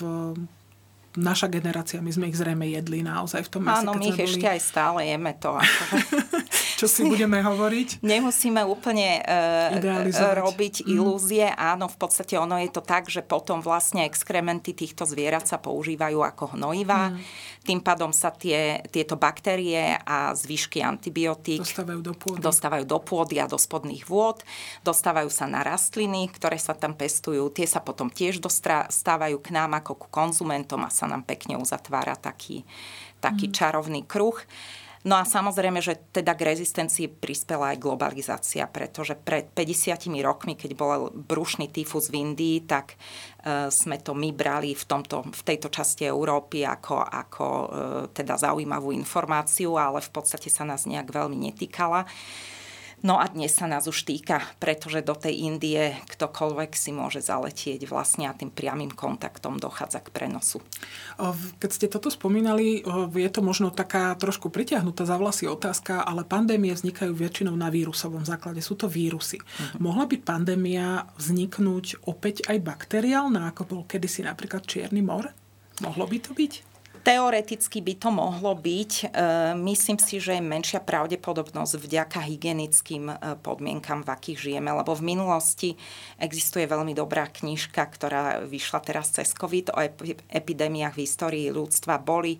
naša 1.17 1.49
generácia, 1.49 1.97
my 1.97 2.13
sme 2.13 2.29
ich 2.29 2.37
zrejme 2.37 2.69
jedli 2.69 3.01
naozaj 3.01 3.41
v 3.41 3.49
tom 3.49 3.65
mese. 3.65 3.81
Áno, 3.81 3.97
my 3.97 4.05
ich 4.05 4.21
boli... 4.21 4.29
ešte 4.29 4.45
aj 4.45 4.61
stále 4.61 4.99
jeme 5.09 5.33
to. 5.41 5.57
Čo 6.77 6.85
si 6.85 7.01
budeme 7.01 7.41
hovoriť? 7.41 7.99
Nemusíme 8.05 8.61
úplne 8.61 9.25
uh, 9.25 10.37
robiť 10.37 10.85
mm. 10.85 10.93
ilúzie. 10.93 11.49
Áno, 11.49 11.89
v 11.89 11.97
podstate 11.97 12.37
ono 12.37 12.53
je 12.61 12.69
to 12.69 12.85
tak, 12.85 13.09
že 13.09 13.25
potom 13.25 13.65
vlastne 13.65 14.05
exkrementy 14.05 14.77
týchto 14.77 15.09
zvierat 15.09 15.49
sa 15.49 15.57
používajú 15.57 16.21
ako 16.21 16.53
hnojiva. 16.53 17.09
Mm. 17.09 17.17
Tým 17.65 17.79
pádom 17.81 18.13
sa 18.13 18.29
tie, 18.29 18.85
tieto 18.93 19.17
baktérie 19.17 19.97
a 20.05 20.37
zvyšky 20.37 20.85
antibiotík 20.85 21.65
dostávajú 21.65 21.99
do 22.05 22.13
pôdy. 22.13 22.39
dostávajú 22.45 22.85
do 22.85 22.99
pôdy 23.01 23.35
a 23.41 23.49
do 23.49 23.57
spodných 23.57 24.05
vôd. 24.05 24.45
Dostávajú 24.85 25.33
sa 25.33 25.49
na 25.49 25.65
rastliny, 25.65 26.29
ktoré 26.29 26.61
sa 26.61 26.77
tam 26.77 26.93
pestujú. 26.93 27.49
Tie 27.49 27.65
sa 27.65 27.81
potom 27.81 28.13
tiež 28.13 28.37
dostávajú 28.37 29.41
k 29.41 29.49
nám 29.49 29.81
ako 29.81 29.97
ku 29.97 30.07
konzumentom 30.13 30.85
a 30.85 30.93
sa 30.93 31.09
nám 31.09 31.25
pekne 31.25 31.57
uzatvára 31.57 32.13
taký, 32.13 32.61
taký 33.17 33.49
mm. 33.49 33.53
čarovný 33.57 34.05
kruh. 34.05 34.37
No 35.07 35.15
a 35.15 35.23
samozrejme, 35.23 35.79
že 35.79 35.95
teda 36.11 36.35
k 36.35 36.51
rezistencii 36.51 37.07
prispela 37.07 37.71
aj 37.71 37.79
globalizácia, 37.79 38.67
pretože 38.67 39.15
pred 39.15 39.47
50 39.55 40.03
rokmi, 40.19 40.59
keď 40.59 40.71
bol 40.75 41.07
brušný 41.15 41.71
tyfus 41.71 42.11
v 42.11 42.27
Indii, 42.27 42.67
tak 42.67 42.99
e, 43.39 43.71
sme 43.71 44.03
to 44.03 44.11
my 44.11 44.35
brali 44.35 44.75
v, 44.75 44.83
tomto, 44.83 45.31
v 45.31 45.41
tejto 45.47 45.71
časti 45.71 46.03
Európy 46.03 46.67
ako, 46.67 47.07
ako 47.07 47.45
e, 47.47 47.67
teda 48.11 48.35
zaujímavú 48.35 48.91
informáciu, 48.91 49.79
ale 49.79 50.03
v 50.03 50.11
podstate 50.11 50.51
sa 50.51 50.67
nás 50.67 50.83
nejak 50.83 51.07
veľmi 51.07 51.39
netýkala. 51.39 52.03
No 53.05 53.21
a 53.21 53.29
dnes 53.29 53.53
sa 53.53 53.69
nás 53.69 53.85
už 53.85 54.09
týka, 54.09 54.41
pretože 54.57 55.05
do 55.05 55.13
tej 55.13 55.45
Indie 55.45 56.01
ktokoľvek 56.17 56.73
si 56.73 56.89
môže 56.89 57.21
zaletieť 57.21 57.85
vlastne 57.85 58.25
a 58.25 58.33
tým 58.33 58.49
priamým 58.49 58.89
kontaktom 58.89 59.61
dochádza 59.61 60.01
k 60.01 60.09
prenosu. 60.09 60.65
Keď 61.61 61.69
ste 61.69 61.87
toto 61.93 62.09
spomínali, 62.09 62.81
je 63.13 63.29
to 63.29 63.45
možno 63.45 63.69
taká 63.69 64.17
trošku 64.17 64.49
pritiahnutá 64.49 65.05
za 65.05 65.13
vlasy 65.21 65.45
otázka, 65.45 66.01
ale 66.01 66.25
pandémie 66.25 66.73
vznikajú 66.73 67.13
väčšinou 67.13 67.53
na 67.53 67.69
vírusovom 67.69 68.25
základe. 68.25 68.65
Sú 68.65 68.73
to 68.73 68.89
vírusy. 68.89 69.37
Uh-huh. 69.37 69.93
Mohla 69.93 70.09
by 70.09 70.17
pandémia 70.17 71.05
vzniknúť 71.21 72.01
opäť 72.09 72.49
aj 72.49 72.65
bakteriálna, 72.65 73.53
ako 73.53 73.61
bol 73.69 73.81
kedysi 73.85 74.25
napríklad 74.25 74.65
Čierny 74.65 75.05
mor? 75.05 75.29
Mohlo 75.85 76.09
by 76.09 76.17
to 76.17 76.33
byť? 76.33 76.76
Teoreticky 77.07 77.79
by 77.79 77.95
to 78.03 78.11
mohlo 78.11 78.51
byť. 78.51 78.91
E, 78.99 79.05
myslím 79.63 79.95
si, 79.95 80.19
že 80.19 80.35
je 80.35 80.43
menšia 80.43 80.83
pravdepodobnosť 80.83 81.79
vďaka 81.79 82.19
hygienickým 82.19 83.07
e, 83.07 83.15
podmienkam, 83.39 84.03
v 84.03 84.11
akých 84.11 84.51
žijeme, 84.51 84.67
lebo 84.75 84.91
v 84.91 85.15
minulosti 85.15 85.79
existuje 86.19 86.67
veľmi 86.67 86.91
dobrá 86.91 87.31
knižka, 87.31 87.79
ktorá 87.79 88.43
vyšla 88.43 88.83
teraz 88.83 89.15
cez 89.15 89.31
COVID 89.31 89.71
o 89.71 89.79
epidémiách 90.27 90.99
v 90.99 91.03
histórii 91.07 91.47
ľudstva. 91.47 92.03
Boli 92.03 92.35
e, 92.35 92.39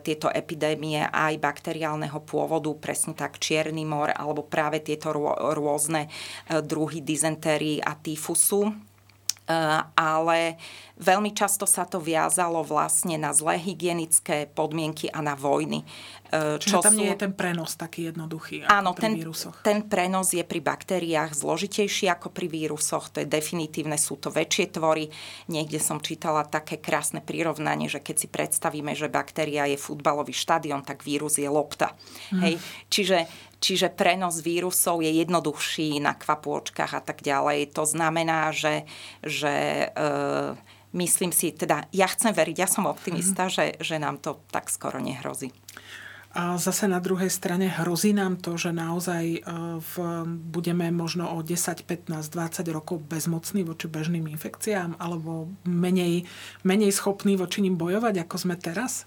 tieto 0.00 0.32
epidémie 0.32 1.04
aj 1.12 1.36
bakteriálneho 1.36 2.16
pôvodu, 2.24 2.72
presne 2.80 3.12
tak 3.12 3.44
Čierny 3.44 3.84
mor, 3.84 4.08
alebo 4.08 4.40
práve 4.40 4.80
tieto 4.80 5.12
rôzne 5.52 6.08
druhy 6.48 7.04
dizentérií 7.04 7.84
a 7.84 7.92
tyfusu 7.92 8.72
ale 9.96 10.56
veľmi 11.02 11.34
často 11.34 11.66
sa 11.66 11.82
to 11.82 11.98
viazalo 11.98 12.62
vlastne 12.62 13.18
na 13.18 13.34
zlé 13.34 13.58
hygienické 13.58 14.46
podmienky 14.46 15.10
a 15.10 15.18
na 15.18 15.34
vojny. 15.34 15.82
E, 16.30 16.56
Čiže 16.62 16.70
čo 16.70 16.78
tam 16.78 16.94
sú... 16.94 17.02
nie 17.02 17.10
je 17.10 17.18
ten 17.18 17.34
prenos 17.34 17.74
taký 17.74 18.14
jednoduchý 18.14 18.64
Áno, 18.70 18.94
pri 18.94 19.02
ten, 19.02 19.12
vírusoch. 19.18 19.56
ten 19.66 19.82
prenos 19.84 20.30
je 20.30 20.40
pri 20.46 20.62
baktériách 20.62 21.34
zložitejší 21.34 22.06
ako 22.08 22.30
pri 22.30 22.46
vírusoch. 22.46 23.10
To 23.12 23.20
je 23.20 23.28
definitívne, 23.28 23.98
sú 23.98 24.16
to 24.16 24.30
väčšie 24.30 24.78
tvory. 24.78 25.10
Niekde 25.50 25.82
som 25.82 25.98
čítala 25.98 26.46
také 26.46 26.78
krásne 26.78 27.18
prirovnanie, 27.20 27.90
že 27.90 27.98
keď 27.98 28.16
si 28.16 28.28
predstavíme, 28.30 28.94
že 28.94 29.10
baktéria 29.12 29.66
je 29.66 29.76
futbalový 29.76 30.32
štadión, 30.32 30.86
tak 30.86 31.02
vírus 31.02 31.36
je 31.36 31.50
lopta. 31.50 31.92
Mm. 32.30 32.40
Hej? 32.46 32.54
Čiže 32.88 33.18
Čiže 33.62 33.94
prenos 33.94 34.42
vírusov 34.42 35.06
je 35.06 35.22
jednoduchší 35.22 36.02
na 36.02 36.18
kvapôčkach 36.18 36.98
a 36.98 37.00
tak 37.00 37.22
ďalej. 37.22 37.70
To 37.78 37.86
znamená, 37.86 38.50
že, 38.50 38.90
že 39.22 39.86
e, 39.86 40.58
myslím 40.92 41.32
si, 41.32 41.52
teda 41.52 41.88
ja 41.92 42.06
chcem 42.08 42.32
veriť, 42.32 42.56
ja 42.56 42.68
som 42.68 42.88
optimista, 42.88 43.48
mm. 43.48 43.52
že, 43.52 43.64
že 43.80 43.96
nám 44.00 44.20
to 44.20 44.40
tak 44.52 44.68
skoro 44.68 45.00
nehrozí. 45.00 45.52
A 46.32 46.56
zase 46.56 46.88
na 46.88 46.96
druhej 46.96 47.28
strane 47.28 47.68
hrozí 47.68 48.16
nám 48.16 48.40
to, 48.40 48.56
že 48.56 48.72
naozaj 48.72 49.24
e, 49.36 49.40
v, 49.84 49.94
budeme 50.48 50.88
možno 50.88 51.28
o 51.28 51.44
10, 51.44 51.84
15, 51.84 52.08
20 52.08 52.64
rokov 52.72 53.04
bezmocní 53.04 53.68
voči 53.68 53.84
bežným 53.84 54.24
infekciám 54.32 54.96
alebo 54.96 55.52
menej, 55.68 56.24
menej 56.64 56.88
schopní 56.96 57.36
voči 57.36 57.60
ním 57.60 57.76
bojovať, 57.76 58.24
ako 58.24 58.36
sme 58.48 58.56
teraz? 58.56 59.04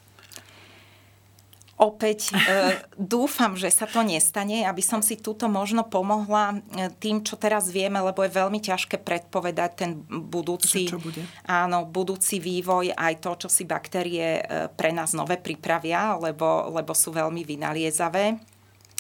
Opäť 1.75 2.32
e, 2.32 2.79
dúfam, 2.96 3.51
že 3.60 3.67
sa 3.67 3.84
to 3.84 4.00
nestane, 4.00 4.63
aby 4.63 4.79
som 4.79 5.03
si 5.03 5.20
túto 5.20 5.51
možno 5.51 5.84
pomohla 5.84 6.55
e, 6.55 6.88
tým, 6.96 7.20
čo 7.20 7.36
teraz 7.36 7.67
vieme, 7.67 8.00
lebo 8.00 8.24
je 8.24 8.32
veľmi 8.32 8.63
ťažké 8.63 9.03
predpovedať 9.03 9.72
ten 9.75 9.91
budúci, 10.08 10.88
čo 10.88 11.03
bude? 11.03 11.27
Áno, 11.44 11.84
budúci 11.84 12.39
vývoj, 12.39 12.96
aj 12.96 13.13
to, 13.20 13.32
čo 13.44 13.50
si 13.51 13.67
baktérie 13.67 14.39
e, 14.39 14.72
pre 14.72 14.96
nás 14.96 15.12
nové 15.12 15.36
pripravia, 15.36 16.15
lebo, 16.15 16.72
lebo 16.72 16.96
sú 16.96 17.12
veľmi 17.12 17.44
vynaliezavé. 17.44 18.54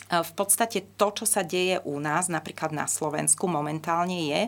V 0.05 0.31
podstate 0.37 0.85
to, 1.01 1.09
čo 1.17 1.25
sa 1.25 1.41
deje 1.41 1.81
u 1.81 1.97
nás, 1.97 2.29
napríklad 2.29 2.69
na 2.69 2.85
Slovensku 2.85 3.49
momentálne 3.49 4.29
je, 4.29 4.41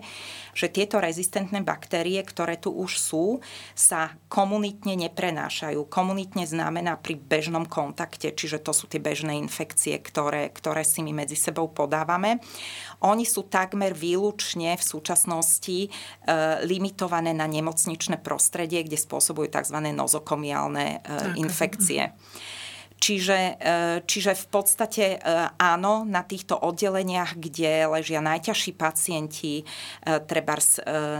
že 0.53 0.69
tieto 0.69 1.01
rezistentné 1.01 1.65
baktérie, 1.65 2.21
ktoré 2.21 2.61
tu 2.61 2.69
už 2.69 3.01
sú, 3.01 3.25
sa 3.73 4.13
komunitne 4.29 4.93
neprenášajú. 5.09 5.89
Komunitne 5.89 6.45
znamená 6.45 7.01
pri 7.01 7.17
bežnom 7.17 7.65
kontakte, 7.65 8.29
čiže 8.37 8.61
to 8.61 8.69
sú 8.69 8.85
tie 8.85 9.01
bežné 9.01 9.33
infekcie, 9.41 9.97
ktoré, 9.97 10.53
ktoré 10.53 10.85
si 10.85 11.01
my 11.01 11.25
medzi 11.25 11.33
sebou 11.33 11.73
podávame. 11.73 12.37
Oni 13.01 13.25
sú 13.25 13.49
takmer 13.49 13.97
výlučne 13.97 14.77
v 14.77 14.83
súčasnosti 14.85 15.77
e, 15.85 15.89
limitované 16.69 17.33
na 17.33 17.49
nemocničné 17.49 18.21
prostredie, 18.21 18.85
kde 18.85 18.97
spôsobujú 18.97 19.49
tzv. 19.49 19.77
nozokomiálne 19.89 20.85
e, 20.85 20.97
infekcie. 21.41 22.13
Čiže, 22.97 23.37
e, 23.37 23.73
čiže 24.09 24.33
v 24.33 24.45
podstate 24.49 25.05
e, 25.15 25.17
áno, 25.61 26.01
na 26.01 26.25
týchto 26.25 26.57
oddeleniach, 26.57 27.37
kde 27.37 27.85
ležia 27.85 28.25
najťažší 28.25 28.73
pacienti, 28.73 29.61
e, 29.61 29.65
treba 30.25 30.59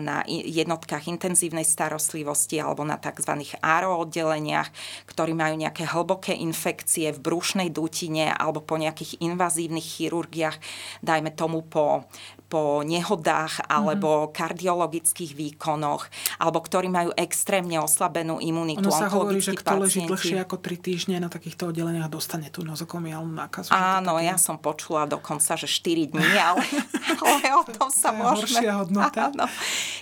na 0.02 0.26
jednotkách 0.26 1.06
intenzívnej 1.06 1.62
starostlivosti 1.62 2.58
alebo 2.58 2.82
na 2.82 2.98
tzv. 2.98 3.38
ARO 3.62 4.02
oddeleniach, 4.02 4.74
ktorí 5.06 5.38
majú 5.38 5.62
nejaké 5.62 5.86
hlboké 5.86 6.34
infekcie 6.34 7.14
v 7.14 7.22
brušnej 7.22 7.70
dutine 7.70 8.34
alebo 8.34 8.66
po 8.66 8.82
nejakých 8.82 9.22
invazívnych 9.22 9.86
chirurgiách, 9.86 10.58
dajme 11.06 11.30
tomu 11.38 11.62
po 11.62 12.10
po 12.48 12.80
nehodách 12.82 13.68
alebo 13.68 14.26
mm-hmm. 14.26 14.34
kardiologických 14.34 15.32
výkonoch, 15.36 16.08
alebo 16.40 16.64
ktorí 16.64 16.88
majú 16.88 17.12
extrémne 17.20 17.76
oslabenú 17.84 18.40
imunitu. 18.40 18.88
Ono 18.88 18.96
sa 18.96 19.12
hovorí, 19.12 19.44
že 19.44 19.52
kto 19.52 19.84
leží 19.84 20.08
dlhšie 20.08 20.40
ako 20.48 20.64
3 20.64 20.80
týždne 20.80 21.16
na 21.20 21.28
takýchto 21.28 21.76
oddeleniach, 21.76 22.08
dostane 22.08 22.48
tú 22.48 22.64
nozokomiálnu 22.64 23.36
nákazu. 23.36 23.70
Áno, 23.76 24.16
ja 24.24 24.40
som 24.40 24.56
počula 24.56 25.04
dokonca, 25.04 25.60
že 25.60 25.68
4 25.68 26.16
dní, 26.16 26.32
ale, 26.40 26.64
ale 27.28 27.46
o 27.52 27.64
tom 27.68 27.92
sa 27.92 28.16
to 28.16 28.24
môžeme... 28.24 28.64
hodnota. 28.72 29.30
Áno. 29.36 29.46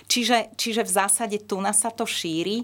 Čiže, 0.06 0.54
čiže 0.54 0.86
v 0.86 0.90
zásade 0.90 1.36
tu 1.42 1.58
nás 1.58 1.82
sa 1.82 1.90
to 1.90 2.06
šíri 2.06 2.62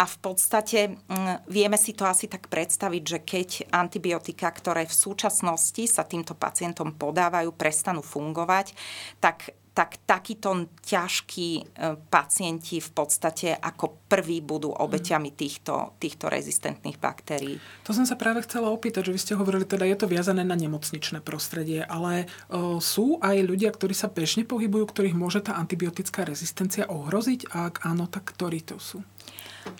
A 0.00 0.08
v 0.08 0.16
podstate 0.24 0.96
mm, 0.96 1.44
vieme 1.52 1.76
si 1.76 1.92
to 1.92 2.08
asi 2.08 2.24
tak 2.24 2.48
predstaviť, 2.48 3.02
že 3.04 3.18
keď 3.20 3.48
antibiotika, 3.68 4.48
ktoré 4.48 4.88
v 4.88 4.96
súčasnosti 4.96 5.84
sa 5.84 6.08
týmto 6.08 6.32
pacientom 6.32 6.96
podávajú, 6.96 7.52
prestanú 7.52 8.00
fungovať, 8.00 8.72
tak 9.20 9.52
tak 9.70 10.02
takíto 10.02 10.66
ťažkí 10.82 11.48
e, 11.56 11.62
pacienti 12.10 12.82
v 12.82 12.90
podstate 12.90 13.54
ako 13.54 14.10
prví 14.10 14.42
budú 14.42 14.74
obeťami 14.74 15.30
týchto, 15.30 15.94
týchto 16.02 16.26
rezistentných 16.26 16.98
baktérií. 16.98 17.62
To 17.86 17.94
som 17.94 18.02
sa 18.02 18.18
práve 18.18 18.42
chcela 18.42 18.68
opýtať, 18.74 19.08
že 19.08 19.14
vy 19.14 19.20
ste 19.22 19.38
hovorili, 19.38 19.62
teda 19.62 19.86
je 19.86 19.94
to 19.94 20.10
viazané 20.10 20.42
na 20.42 20.58
nemocničné 20.58 21.22
prostredie, 21.22 21.86
ale 21.86 22.26
o, 22.50 22.76
e, 22.76 22.82
sú 22.82 23.22
aj 23.22 23.46
ľudia, 23.46 23.70
ktorí 23.70 23.94
sa 23.94 24.10
bežne 24.10 24.42
pohybujú, 24.42 24.90
ktorých 24.90 25.14
môže 25.14 25.46
tá 25.46 25.54
antibiotická 25.54 26.26
rezistencia 26.26 26.90
ohroziť? 26.90 27.54
A 27.54 27.70
ak 27.70 27.86
áno, 27.86 28.10
tak 28.10 28.26
ktorí 28.34 28.66
to 28.66 28.82
sú? 28.82 29.06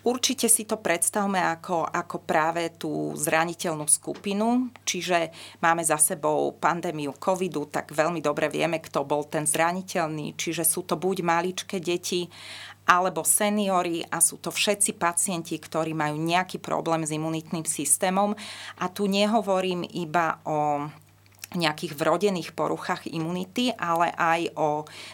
Určite 0.00 0.48
si 0.48 0.64
to 0.64 0.80
predstavme 0.80 1.40
ako, 1.40 1.84
ako 1.84 2.24
práve 2.24 2.72
tú 2.76 3.12
zraniteľnú 3.16 3.84
skupinu, 3.84 4.72
čiže 4.84 5.32
máme 5.60 5.84
za 5.84 6.00
sebou 6.00 6.56
pandémiu 6.56 7.16
covidu, 7.20 7.68
tak 7.68 7.92
veľmi 7.92 8.24
dobre 8.24 8.48
vieme, 8.48 8.80
kto 8.80 9.04
bol 9.04 9.28
ten 9.28 9.44
zraniteľný, 9.44 10.36
čiže 10.36 10.64
sú 10.64 10.88
to 10.88 10.96
buď 10.96 11.20
maličké 11.20 11.80
deti, 11.80 12.28
alebo 12.88 13.22
seniory 13.22 14.02
a 14.08 14.18
sú 14.18 14.40
to 14.40 14.48
všetci 14.48 14.96
pacienti, 14.98 15.60
ktorí 15.60 15.92
majú 15.92 16.16
nejaký 16.16 16.58
problém 16.58 17.06
s 17.06 17.14
imunitným 17.14 17.68
systémom. 17.68 18.34
A 18.80 18.90
tu 18.90 19.06
nehovorím 19.06 19.84
iba 19.84 20.42
o 20.48 20.88
nejakých 21.54 21.98
vrodených 21.98 22.50
poruchách 22.54 23.10
imunity, 23.10 23.74
ale 23.74 24.14
aj 24.14 24.54
o 24.54 24.68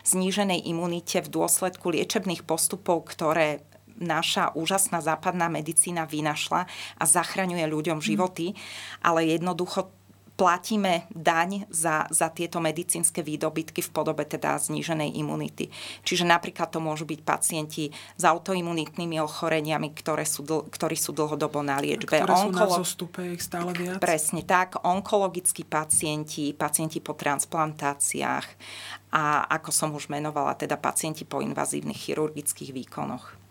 zníženej 0.05 0.69
imunite 0.69 1.25
v 1.25 1.33
dôsledku 1.33 1.89
liečebných 1.93 2.45
postupov, 2.45 3.09
ktoré 3.09 3.65
naša 4.01 4.53
úžasná 4.57 5.01
západná 5.01 5.49
medicína 5.49 6.05
vynašla 6.05 6.69
a 7.01 7.05
zachraňuje 7.05 7.65
ľuďom 7.67 7.99
životy, 8.01 8.53
ale 9.01 9.29
jednoducho 9.29 9.93
platíme 10.37 11.09
daň 11.11 11.65
za, 11.73 12.05
za 12.13 12.29
tieto 12.29 12.61
medicínske 12.61 13.25
výdobytky 13.25 13.81
v 13.81 13.91
podobe 13.91 14.29
teda 14.29 14.61
zníženej 14.61 15.17
imunity. 15.17 15.73
Čiže 16.05 16.29
napríklad 16.29 16.69
to 16.69 16.79
môžu 16.79 17.09
byť 17.09 17.21
pacienti 17.25 17.89
s 17.91 18.23
autoimunitnými 18.23 19.17
ochoreniami, 19.25 19.97
ktoré 19.97 20.29
sú 20.29 20.45
dl- 20.45 20.69
ktorí 20.69 20.95
sú 20.95 21.17
dlhodobo 21.17 21.65
na 21.65 21.81
liečbe. 21.81 22.21
Ktoré 22.21 22.37
sú 22.37 22.53
Onkolo- 22.53 22.77
na 22.77 22.81
zostupe 22.85 23.21
ich 23.33 23.41
stále 23.41 23.73
viac. 23.73 23.97
Presne 23.99 24.45
tak. 24.45 24.77
Onkologickí 24.85 25.65
pacienti, 25.65 26.53
pacienti 26.53 27.01
po 27.01 27.17
transplantáciách 27.17 28.47
a 29.17 29.49
ako 29.49 29.71
som 29.73 29.91
už 29.97 30.13
menovala, 30.13 30.53
teda 30.53 30.77
pacienti 30.77 31.25
po 31.25 31.41
invazívnych 31.41 31.97
chirurgických 31.97 32.77
výkonoch. 32.77 33.46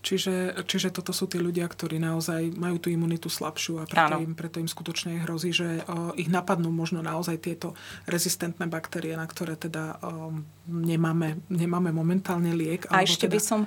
Čiže, 0.00 0.64
čiže 0.64 0.88
toto 0.96 1.12
sú 1.12 1.28
tí 1.28 1.36
ľudia, 1.36 1.68
ktorí 1.68 2.00
naozaj 2.00 2.56
majú 2.56 2.80
tú 2.80 2.88
imunitu 2.88 3.28
slabšiu 3.28 3.80
a 3.80 3.84
preto, 3.84 4.16
im, 4.16 4.32
preto 4.32 4.56
im 4.56 4.64
skutočne 4.64 5.20
hrozí, 5.28 5.52
že 5.52 5.84
o, 5.84 6.16
ich 6.16 6.32
napadnú 6.32 6.72
možno 6.72 7.04
naozaj 7.04 7.36
tieto 7.36 7.76
rezistentné 8.08 8.64
baktérie, 8.64 9.12
na 9.12 9.28
ktoré 9.28 9.60
teda 9.60 10.00
o, 10.00 10.40
nemáme, 10.64 11.44
nemáme 11.52 11.92
momentálne 11.92 12.56
liek. 12.56 12.88
A 12.88 13.04
ešte 13.04 13.28
teda... 13.28 13.36
by 13.36 13.40
som 13.44 13.60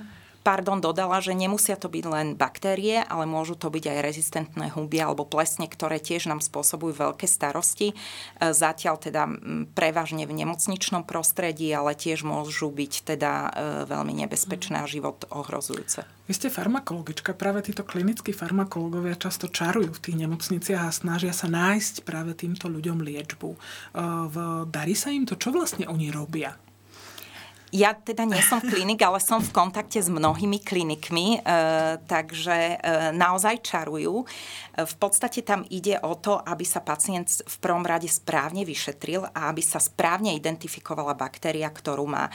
pardon, 0.44 0.78
dodala, 0.78 1.24
že 1.24 1.32
nemusia 1.32 1.80
to 1.80 1.88
byť 1.88 2.04
len 2.04 2.28
baktérie, 2.36 3.00
ale 3.00 3.24
môžu 3.24 3.56
to 3.56 3.72
byť 3.72 3.84
aj 3.88 3.98
rezistentné 4.04 4.66
huby 4.76 5.00
alebo 5.00 5.24
plesne, 5.24 5.64
ktoré 5.64 5.96
tiež 5.96 6.28
nám 6.28 6.44
spôsobujú 6.44 7.00
veľké 7.00 7.24
starosti. 7.24 7.90
E, 7.90 8.52
zatiaľ 8.52 9.00
teda 9.00 9.24
prevažne 9.72 10.28
v 10.28 10.36
nemocničnom 10.44 11.08
prostredí, 11.08 11.72
ale 11.72 11.96
tiež 11.96 12.22
môžu 12.28 12.68
byť 12.68 12.92
teda 13.16 13.32
e, 13.32 13.48
veľmi 13.88 14.12
nebezpečné 14.22 14.84
a 14.84 14.86
život 14.86 15.24
ohrozujúce. 15.32 16.04
Vy 16.28 16.32
ste 16.36 16.52
farmakologička, 16.52 17.32
práve 17.36 17.64
títo 17.64 17.84
klinickí 17.84 18.36
farmakológovia 18.36 19.16
často 19.16 19.48
čarujú 19.48 19.96
v 19.96 20.02
tých 20.04 20.16
nemocniciach 20.24 20.88
a 20.88 20.92
snažia 20.92 21.32
sa 21.32 21.48
nájsť 21.48 22.04
práve 22.04 22.36
týmto 22.36 22.68
ľuďom 22.68 23.00
liečbu. 23.00 23.48
E, 23.48 23.58
darí 24.68 24.92
sa 24.92 25.08
im 25.08 25.24
to? 25.24 25.40
Čo 25.40 25.56
vlastne 25.56 25.88
oni 25.88 26.12
robia? 26.12 26.52
Ja 27.74 27.90
teda 27.90 28.22
nie 28.22 28.38
som 28.38 28.62
klinik, 28.62 29.02
ale 29.02 29.18
som 29.18 29.42
v 29.42 29.50
kontakte 29.50 29.98
s 29.98 30.06
mnohými 30.06 30.62
klinikmi, 30.62 31.42
e, 31.42 31.58
takže 32.06 32.54
e, 32.54 32.76
naozaj 33.10 33.66
čarujú. 33.66 34.22
E, 34.22 34.26
v 34.86 34.94
podstate 34.94 35.42
tam 35.42 35.66
ide 35.66 35.98
o 36.06 36.14
to, 36.14 36.38
aby 36.38 36.62
sa 36.62 36.78
pacient 36.78 37.42
v 37.42 37.56
prvom 37.58 37.82
rade 37.82 38.06
správne 38.06 38.62
vyšetril 38.62 39.26
a 39.26 39.50
aby 39.50 39.58
sa 39.58 39.82
správne 39.82 40.38
identifikovala 40.38 41.18
baktéria, 41.18 41.66
ktorú 41.66 42.06
má. 42.06 42.30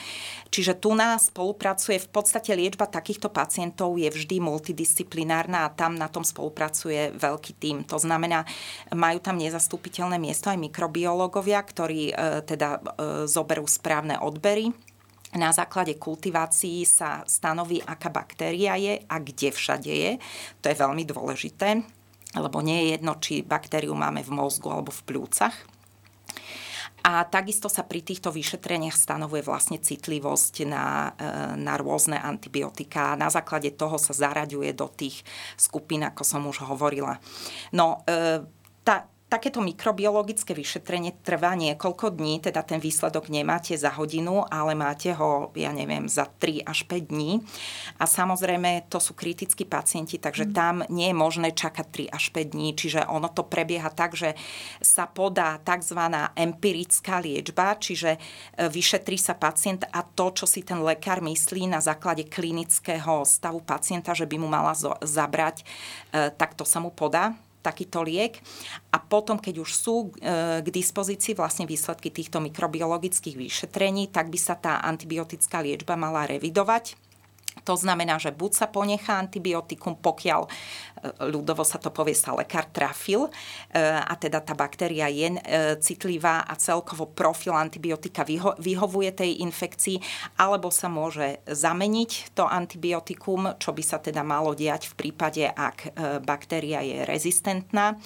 Čiže 0.51 0.75
tu 0.75 0.91
nás 0.91 1.31
spolupracuje, 1.31 2.03
v 2.03 2.11
podstate 2.11 2.51
liečba 2.51 2.91
takýchto 2.91 3.31
pacientov 3.31 3.95
je 3.95 4.11
vždy 4.11 4.43
multidisciplinárna 4.43 5.63
a 5.63 5.71
tam 5.71 5.95
na 5.95 6.11
tom 6.11 6.27
spolupracuje 6.27 7.15
veľký 7.15 7.55
tím. 7.55 7.87
To 7.87 7.95
znamená, 7.95 8.43
majú 8.91 9.23
tam 9.23 9.39
nezastupiteľné 9.39 10.19
miesto 10.19 10.51
aj 10.51 10.59
mikrobiológovia, 10.59 11.63
ktorí 11.63 12.11
teda 12.43 12.83
zoberú 13.23 13.63
správne 13.63 14.19
odbery 14.19 14.88
na 15.37 15.53
základe 15.53 15.93
kultivácií 16.01 16.81
sa 16.89 17.21
stanoví, 17.29 17.77
aká 17.85 18.09
baktéria 18.09 18.73
je 18.79 18.97
a 19.05 19.15
kde 19.21 19.53
všade 19.53 19.93
je. 19.93 20.11
To 20.61 20.65
je 20.65 20.81
veľmi 20.81 21.05
dôležité, 21.05 21.85
lebo 22.33 22.65
nie 22.65 22.81
je 22.81 22.87
jedno, 22.97 23.13
či 23.21 23.45
baktériu 23.45 23.93
máme 23.93 24.25
v 24.25 24.33
mozgu 24.33 24.73
alebo 24.73 24.89
v 24.89 25.05
plúcach. 25.05 25.53
A 26.99 27.23
takisto 27.23 27.71
sa 27.71 27.87
pri 27.87 28.03
týchto 28.03 28.27
vyšetreniach 28.27 28.91
stanovuje 28.91 29.39
vlastne 29.39 29.79
citlivosť 29.79 30.67
na, 30.67 31.15
e, 31.15 31.31
na 31.55 31.79
rôzne 31.79 32.19
antibiotika. 32.19 33.15
Na 33.15 33.31
základe 33.31 33.71
toho 33.71 33.95
sa 33.95 34.11
zaraďuje 34.11 34.75
do 34.75 34.91
tých 34.91 35.23
skupín, 35.55 36.03
ako 36.03 36.23
som 36.27 36.43
už 36.43 36.67
hovorila. 36.67 37.15
No, 37.71 38.03
e, 38.03 38.43
Takéto 39.29 39.61
mikrobiologické 39.61 40.57
vyšetrenie 40.57 41.21
trvá 41.21 41.53
niekoľko 41.53 42.17
dní, 42.17 42.41
teda 42.41 42.65
ten 42.65 42.81
výsledok 42.81 43.29
nemáte 43.29 43.77
za 43.77 43.93
hodinu, 43.93 44.41
ale 44.49 44.73
máte 44.73 45.13
ho, 45.13 45.53
ja 45.53 45.69
neviem, 45.69 46.09
za 46.09 46.25
3 46.25 46.65
až 46.65 46.89
5 46.89 47.13
dní. 47.13 47.37
A 48.01 48.09
samozrejme, 48.09 48.89
to 48.89 48.97
sú 48.97 49.13
kritickí 49.13 49.69
pacienti, 49.69 50.17
takže 50.17 50.49
mm. 50.49 50.53
tam 50.57 50.81
nie 50.89 51.13
je 51.13 51.21
možné 51.21 51.53
čakať 51.53 52.09
3 52.09 52.17
až 52.17 52.33
5 52.33 52.57
dní, 52.57 52.73
čiže 52.73 53.05
ono 53.05 53.29
to 53.29 53.45
prebieha 53.45 53.93
tak, 53.93 54.17
že 54.17 54.33
sa 54.81 55.05
podá 55.05 55.61
tzv. 55.61 56.01
empirická 56.33 57.21
liečba, 57.21 57.77
čiže 57.77 58.17
e, 58.17 58.65
vyšetrí 58.65 59.21
sa 59.21 59.37
pacient 59.37 59.85
a 59.93 60.01
to, 60.01 60.33
čo 60.33 60.49
si 60.49 60.65
ten 60.65 60.81
lekár 60.81 61.21
myslí 61.21 61.69
na 61.69 61.77
základe 61.77 62.25
klinického 62.25 63.21
stavu 63.29 63.61
pacienta, 63.61 64.17
že 64.17 64.25
by 64.25 64.41
mu 64.41 64.49
mala 64.49 64.73
zabrať, 65.05 65.61
e, 65.61 66.33
tak 66.33 66.57
to 66.57 66.65
sa 66.65 66.81
mu 66.81 66.89
podá 66.89 67.37
takýto 67.59 68.03
liek. 68.03 68.39
A 68.91 68.97
potom, 68.99 69.39
keď 69.39 69.55
už 69.59 69.71
sú 69.75 69.95
e, 70.19 70.61
k 70.63 70.67
dispozícii 70.67 71.35
vlastne 71.35 71.67
výsledky 71.67 72.11
týchto 72.11 72.39
mikrobiologických 72.39 73.35
vyšetrení, 73.35 74.09
tak 74.11 74.31
by 74.31 74.39
sa 74.39 74.55
tá 74.55 74.79
antibiotická 74.83 75.59
liečba 75.59 75.99
mala 75.99 76.23
revidovať 76.27 77.08
to 77.69 77.77
znamená, 77.77 78.17
že 78.17 78.33
buď 78.33 78.51
sa 78.57 78.65
ponechá 78.65 79.21
antibiotikum, 79.21 79.93
pokiaľ 80.01 80.41
e, 80.41 80.49
ľudovo 81.29 81.61
sa 81.61 81.77
to 81.77 81.93
povie, 81.93 82.17
sa 82.17 82.33
lekár 82.33 82.65
trafil 82.73 83.29
e, 83.29 83.31
a 83.77 84.09
teda 84.17 84.41
tá 84.41 84.57
baktéria 84.57 85.05
je 85.05 85.37
e, 85.37 85.37
citlivá 85.77 86.49
a 86.49 86.57
celkovo 86.57 87.13
profil 87.13 87.53
antibiotika 87.53 88.25
vyho- 88.25 88.57
vyhovuje 88.57 89.13
tej 89.13 89.45
infekcii, 89.45 90.01
alebo 90.41 90.73
sa 90.73 90.89
môže 90.89 91.45
zameniť 91.45 92.33
to 92.33 92.49
antibiotikum, 92.49 93.53
čo 93.61 93.69
by 93.69 93.83
sa 93.85 94.01
teda 94.01 94.25
malo 94.25 94.57
diať 94.57 94.89
v 94.89 95.05
prípade, 95.05 95.45
ak 95.45 95.93
baktéria 96.25 96.81
je 96.81 97.05
rezistentná 97.05 97.99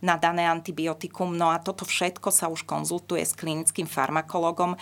na 0.00 0.14
dané 0.16 0.48
antibiotikum. 0.48 1.36
No 1.36 1.52
a 1.52 1.60
toto 1.60 1.84
všetko 1.84 2.32
sa 2.32 2.48
už 2.48 2.64
konzultuje 2.64 3.20
s 3.20 3.36
klinickým 3.36 3.84
farmakologom 3.84 4.80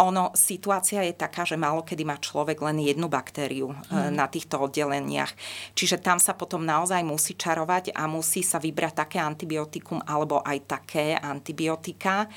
ono, 0.00 0.32
situácia 0.32 1.04
je 1.04 1.14
taká, 1.14 1.44
že 1.44 1.60
málo 1.60 1.84
kedy 1.84 2.02
má 2.04 2.16
človek 2.16 2.60
len 2.64 2.80
jednu 2.80 3.06
baktériu 3.06 3.72
hmm. 3.72 4.12
na 4.12 4.26
týchto 4.26 4.56
oddeleniach. 4.56 5.32
Čiže 5.76 6.00
tam 6.00 6.16
sa 6.16 6.32
potom 6.32 6.64
naozaj 6.64 7.04
musí 7.04 7.36
čarovať 7.36 7.92
a 7.92 8.08
musí 8.08 8.40
sa 8.40 8.56
vybrať 8.56 9.06
také 9.06 9.18
antibiotikum 9.20 10.00
alebo 10.04 10.40
aj 10.40 10.58
také 10.66 11.16
antibiotika, 11.16 12.24
e, 12.24 12.28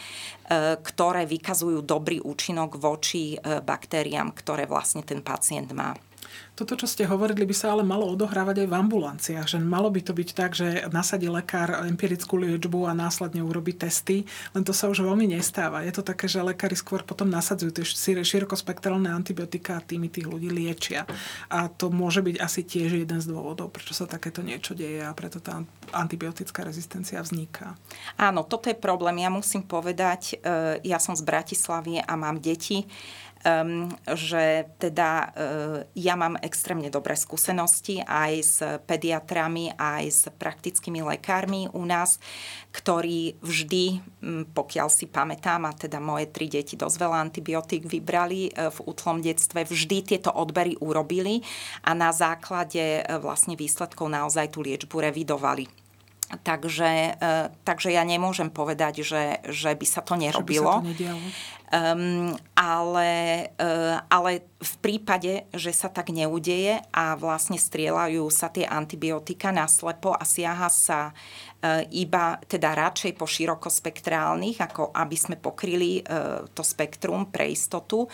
ktoré 0.80 1.24
vykazujú 1.24 1.82
dobrý 1.84 2.20
účinok 2.20 2.76
voči 2.80 3.36
e, 3.36 3.60
baktériám, 3.64 4.36
ktoré 4.36 4.68
vlastne 4.68 5.04
ten 5.08 5.24
pacient 5.24 5.72
má. 5.72 5.96
Toto, 6.54 6.78
čo 6.78 6.86
ste 6.86 7.10
hovorili, 7.10 7.50
by 7.50 7.56
sa 7.58 7.74
ale 7.74 7.82
malo 7.82 8.06
odohrávať 8.14 8.66
aj 8.66 8.68
v 8.70 8.78
ambulanciách. 8.78 9.48
Že 9.58 9.58
malo 9.66 9.90
by 9.90 10.02
to 10.06 10.14
byť 10.14 10.30
tak, 10.38 10.54
že 10.54 10.86
nasadí 10.94 11.26
lekár 11.26 11.82
empirickú 11.90 12.38
liečbu 12.38 12.86
a 12.86 12.94
následne 12.94 13.42
urobí 13.42 13.74
testy, 13.74 14.30
len 14.54 14.62
to 14.62 14.70
sa 14.70 14.86
už 14.86 15.02
veľmi 15.02 15.34
nestáva. 15.34 15.82
Je 15.82 15.94
to 15.94 16.06
také, 16.06 16.30
že 16.30 16.46
lekári 16.46 16.78
skôr 16.78 17.02
potom 17.02 17.26
nasadzujú 17.26 17.74
tie 17.74 17.86
širokospektrálne 18.22 19.10
antibiotika 19.10 19.82
a 19.82 19.86
tými 19.86 20.14
tých 20.14 20.30
ľudí 20.30 20.54
liečia. 20.54 21.10
A 21.50 21.68
to 21.74 21.90
môže 21.90 22.22
byť 22.22 22.38
asi 22.38 22.62
tiež 22.62 23.02
jeden 23.02 23.18
z 23.18 23.26
dôvodov, 23.26 23.74
prečo 23.74 23.98
sa 23.98 24.06
takéto 24.06 24.46
niečo 24.46 24.78
deje 24.78 25.02
a 25.02 25.12
preto 25.18 25.42
tá 25.42 25.66
antibiotická 25.90 26.62
rezistencia 26.62 27.18
vzniká. 27.22 27.74
Áno, 28.18 28.46
toto 28.46 28.70
je 28.70 28.78
problém. 28.78 29.26
Ja 29.26 29.34
musím 29.34 29.66
povedať, 29.66 30.38
e, 30.38 30.84
ja 30.86 31.02
som 31.02 31.18
z 31.18 31.26
Bratislavy 31.26 32.02
a 32.02 32.14
mám 32.14 32.38
deti 32.38 32.86
um, 33.44 33.92
že 34.16 34.68
teda 34.80 35.12
uh, 35.30 35.32
ja 35.94 36.16
mám 36.18 36.40
extrémne 36.42 36.88
dobré 36.90 37.14
skúsenosti 37.14 38.02
aj 38.04 38.34
s 38.42 38.58
pediatrami, 38.88 39.76
aj 39.76 40.04
s 40.08 40.22
praktickými 40.34 41.04
lekármi 41.04 41.70
u 41.72 41.84
nás, 41.86 42.18
ktorí 42.74 43.38
vždy, 43.38 44.02
pokiaľ 44.58 44.88
si 44.90 45.06
pamätám, 45.06 45.70
a 45.70 45.78
teda 45.78 46.02
moje 46.02 46.34
tri 46.34 46.50
deti 46.50 46.74
dosť 46.74 46.98
veľa 46.98 47.18
antibiotík 47.30 47.86
vybrali 47.86 48.50
e, 48.50 48.52
v 48.74 48.78
útlom 48.90 49.22
detstve, 49.22 49.62
vždy 49.62 50.02
tieto 50.02 50.34
odbery 50.34 50.74
urobili 50.82 51.46
a 51.86 51.94
na 51.94 52.10
základe 52.10 52.82
e, 52.82 53.02
vlastne 53.22 53.54
výsledkov 53.54 54.10
naozaj 54.10 54.58
tú 54.58 54.66
liečbu 54.66 55.06
revidovali. 55.06 55.83
Takže, 56.42 57.14
e, 57.14 57.32
takže 57.62 57.94
ja 57.94 58.02
nemôžem 58.02 58.50
povedať, 58.50 59.06
že, 59.06 59.44
že 59.46 59.78
by 59.78 59.86
sa 59.86 60.02
to 60.02 60.18
nerobilo. 60.18 60.82
Že 60.82 60.90
by 60.90 60.94
sa 60.98 61.14
to 61.14 61.64
um, 61.74 62.38
ale, 62.54 63.12
uh, 63.58 63.98
ale 64.08 64.46
v 64.62 64.74
prípade, 64.80 65.50
že 65.52 65.74
sa 65.74 65.90
tak 65.90 66.14
neudeje 66.14 66.80
a 66.94 67.18
vlastne 67.18 67.58
strieľajú 67.58 68.30
sa 68.30 68.48
tie 68.54 68.64
antibiotika 68.64 69.50
naslepo 69.50 70.14
a 70.14 70.24
siaha 70.24 70.70
sa 70.70 71.12
uh, 71.12 71.82
iba 71.90 72.38
teda 72.46 72.78
radšej 72.78 73.18
po 73.18 73.26
širokospektrálnych, 73.26 74.62
ako 74.62 74.94
aby 74.94 75.18
sme 75.18 75.36
pokryli 75.36 76.00
uh, 76.06 76.46
to 76.54 76.62
spektrum 76.62 77.28
pre 77.34 77.52
istotu, 77.52 78.06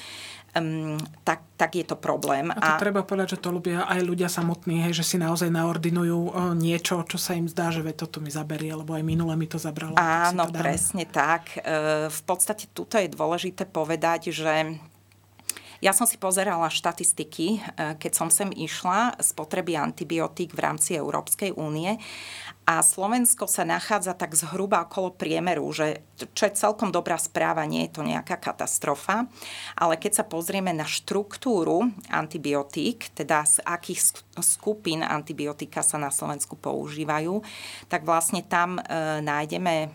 um, 0.57 0.97
tak, 1.25 1.45
tak 1.59 1.75
je 1.75 1.85
to 1.85 1.97
problém. 1.99 2.49
A 2.53 2.57
to 2.57 2.73
a... 2.75 2.81
treba 2.81 3.01
povedať, 3.05 3.37
že 3.37 3.41
to 3.43 3.49
ľubia 3.53 3.85
aj 3.85 4.01
ľudia 4.01 4.29
samotní, 4.31 4.85
hej, 4.87 4.97
že 5.01 5.05
si 5.05 5.17
naozaj 5.19 5.49
naordinujú 5.51 6.33
niečo, 6.57 7.03
čo 7.05 7.17
sa 7.19 7.35
im 7.35 7.45
zdá, 7.45 7.69
že 7.69 7.85
toto 7.93 8.23
mi 8.23 8.31
zaberie, 8.31 8.73
lebo 8.73 8.95
aj 8.95 9.03
minule 9.03 9.33
mi 9.35 9.45
to 9.45 9.61
zabralo. 9.61 9.97
Áno, 9.99 10.47
presne 10.49 11.05
tak. 11.09 11.59
Uh, 11.61 12.07
v 12.09 12.21
podstate 12.25 12.69
tuto 12.71 12.97
je 12.97 13.09
dôležité 13.11 13.67
povedať, 13.69 14.31
že 14.33 14.79
ja 15.79 15.95
som 15.95 16.03
si 16.03 16.19
pozerala 16.19 16.67
štatistiky, 16.67 17.47
e, 17.55 17.59
keď 17.95 18.11
som 18.11 18.27
sem 18.27 18.51
išla, 18.51 19.15
spotreby 19.23 19.79
antibiotík 19.79 20.51
v 20.51 20.59
rámci 20.59 20.99
Európskej 20.99 21.55
únie 21.55 21.95
a 22.69 22.85
Slovensko 22.85 23.49
sa 23.49 23.65
nachádza 23.65 24.13
tak 24.13 24.37
zhruba 24.37 24.85
okolo 24.85 25.09
priemeru, 25.09 25.65
že 25.73 26.05
čo 26.37 26.45
je 26.45 26.53
celkom 26.53 26.93
dobrá 26.93 27.17
správa, 27.17 27.65
nie 27.65 27.89
je 27.89 27.97
to 27.97 28.05
nejaká 28.05 28.37
katastrofa, 28.37 29.25
ale 29.73 29.97
keď 29.97 30.21
sa 30.21 30.25
pozrieme 30.29 30.69
na 30.69 30.85
štruktúru 30.85 31.89
antibiotík, 32.13 33.09
teda 33.17 33.41
z 33.49 33.65
akých 33.65 34.21
skupín 34.37 35.01
antibiotika 35.01 35.81
sa 35.81 35.97
na 35.97 36.13
Slovensku 36.13 36.53
používajú, 36.61 37.41
tak 37.89 38.05
vlastne 38.05 38.45
tam 38.45 38.77
e, 38.77 38.81
nájdeme, 39.25 39.75
e, 39.81 39.89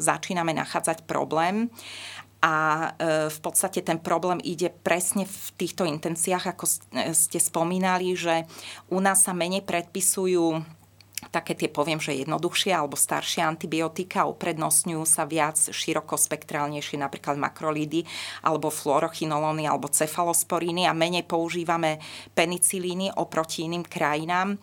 začíname 0.00 0.56
nachádzať 0.56 1.04
problém. 1.04 1.68
A 2.40 2.88
e, 2.96 3.28
v 3.28 3.38
podstate 3.44 3.84
ten 3.84 4.00
problém 4.00 4.40
ide 4.40 4.72
presne 4.72 5.28
v 5.28 5.46
týchto 5.60 5.84
intenciách, 5.84 6.56
ako 6.56 6.64
e, 6.64 7.12
ste 7.12 7.36
spomínali, 7.36 8.16
že 8.16 8.48
u 8.88 8.96
nás 8.96 9.28
sa 9.28 9.36
menej 9.36 9.66
predpisujú 9.66 10.77
také 11.34 11.58
tie 11.58 11.66
poviem, 11.66 11.98
že 11.98 12.14
jednoduchšie 12.14 12.70
alebo 12.70 12.94
staršie 12.94 13.42
antibiotika, 13.42 14.30
uprednostňujú 14.30 15.02
sa 15.02 15.26
viac 15.26 15.58
širokospektrálnejšie, 15.58 17.02
napríklad 17.02 17.34
makrolidy 17.34 18.06
alebo 18.46 18.70
fluorochinolóny 18.70 19.66
alebo 19.66 19.90
cefalosporíny 19.90 20.86
a 20.86 20.94
menej 20.94 21.26
používame 21.26 21.98
penicilíny 22.38 23.10
oproti 23.18 23.66
iným 23.66 23.82
krajinám. 23.82 24.54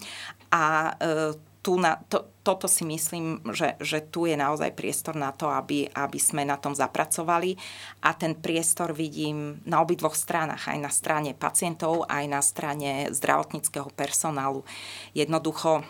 A 0.55 0.95
e, 0.95 1.35
tu 1.59 1.81
na, 1.81 1.97
to, 1.97 2.29
toto 2.45 2.69
si 2.69 2.85
myslím, 2.85 3.41
že, 3.49 3.73
že 3.81 4.05
tu 4.05 4.29
je 4.29 4.37
naozaj 4.37 4.77
priestor 4.77 5.17
na 5.17 5.33
to, 5.33 5.49
aby, 5.49 5.89
aby 5.89 6.19
sme 6.21 6.45
na 6.45 6.61
tom 6.61 6.77
zapracovali 6.77 7.57
a 8.05 8.13
ten 8.13 8.37
priestor 8.37 8.93
vidím 8.93 9.57
na 9.65 9.81
obidvoch 9.81 10.13
stranách, 10.13 10.69
aj 10.69 10.77
na 10.79 10.91
strane 10.93 11.33
pacientov, 11.33 12.05
aj 12.05 12.25
na 12.29 12.39
strane 12.45 13.09
zdravotníckého 13.09 13.89
personálu. 13.97 14.61
Jednoducho 15.17 15.81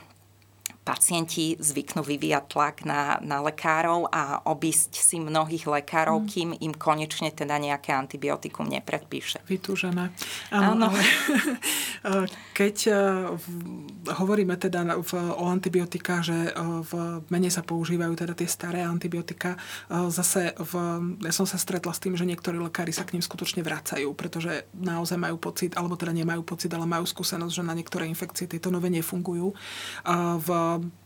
pacienti 0.85 1.57
zvyknú 1.57 2.05
vyvíjať 2.05 2.45
tlak 2.45 2.85
na, 2.85 3.17
na 3.25 3.41
lekárov 3.41 4.05
a 4.13 4.45
obísť 4.45 5.01
si 5.01 5.17
mnohých 5.17 5.65
lekárov, 5.65 6.21
mm. 6.21 6.27
kým 6.29 6.49
im 6.61 6.73
konečne 6.77 7.33
teda 7.33 7.57
nejaké 7.57 7.89
antibiotikum 7.89 8.69
nepredpíše. 8.69 9.41
Vytúžené. 9.49 10.13
Áno. 10.53 10.93
Ale, 10.93 11.01
keď 12.59 12.75
e, 12.85 12.93
hovoríme 14.13 14.53
teda 14.61 15.01
v, 15.01 15.11
o 15.33 15.49
antibiotikách, 15.49 16.21
že 16.21 16.37
e, 16.37 16.51
v 16.85 16.91
mene 17.33 17.49
sa 17.49 17.65
používajú 17.65 18.13
teda 18.13 18.37
tie 18.37 18.45
staré 18.45 18.85
antibiotika, 18.85 19.57
e, 19.89 20.05
zase 20.13 20.53
v, 20.53 20.73
ja 21.25 21.33
som 21.33 21.49
sa 21.49 21.57
stretla 21.57 21.97
s 21.97 21.99
tým, 21.99 22.13
že 22.13 22.29
niektorí 22.29 22.61
lekári 22.61 22.93
sa 22.93 23.09
k 23.09 23.17
ním 23.17 23.25
skutočne 23.25 23.65
vracajú, 23.65 24.13
pretože 24.13 24.69
naozaj 24.77 25.17
majú 25.17 25.41
pocit, 25.41 25.73
alebo 25.73 25.97
teda 25.97 26.13
nemajú 26.13 26.45
pocit, 26.45 26.69
ale 26.77 26.85
majú 26.85 27.09
skúsenosť, 27.09 27.53
že 27.57 27.63
na 27.65 27.73
niektoré 27.73 28.05
infekcie 28.05 28.45
tieto 28.45 28.69
nové 28.69 28.93
nefungujú. 28.93 29.49
V 30.45 30.49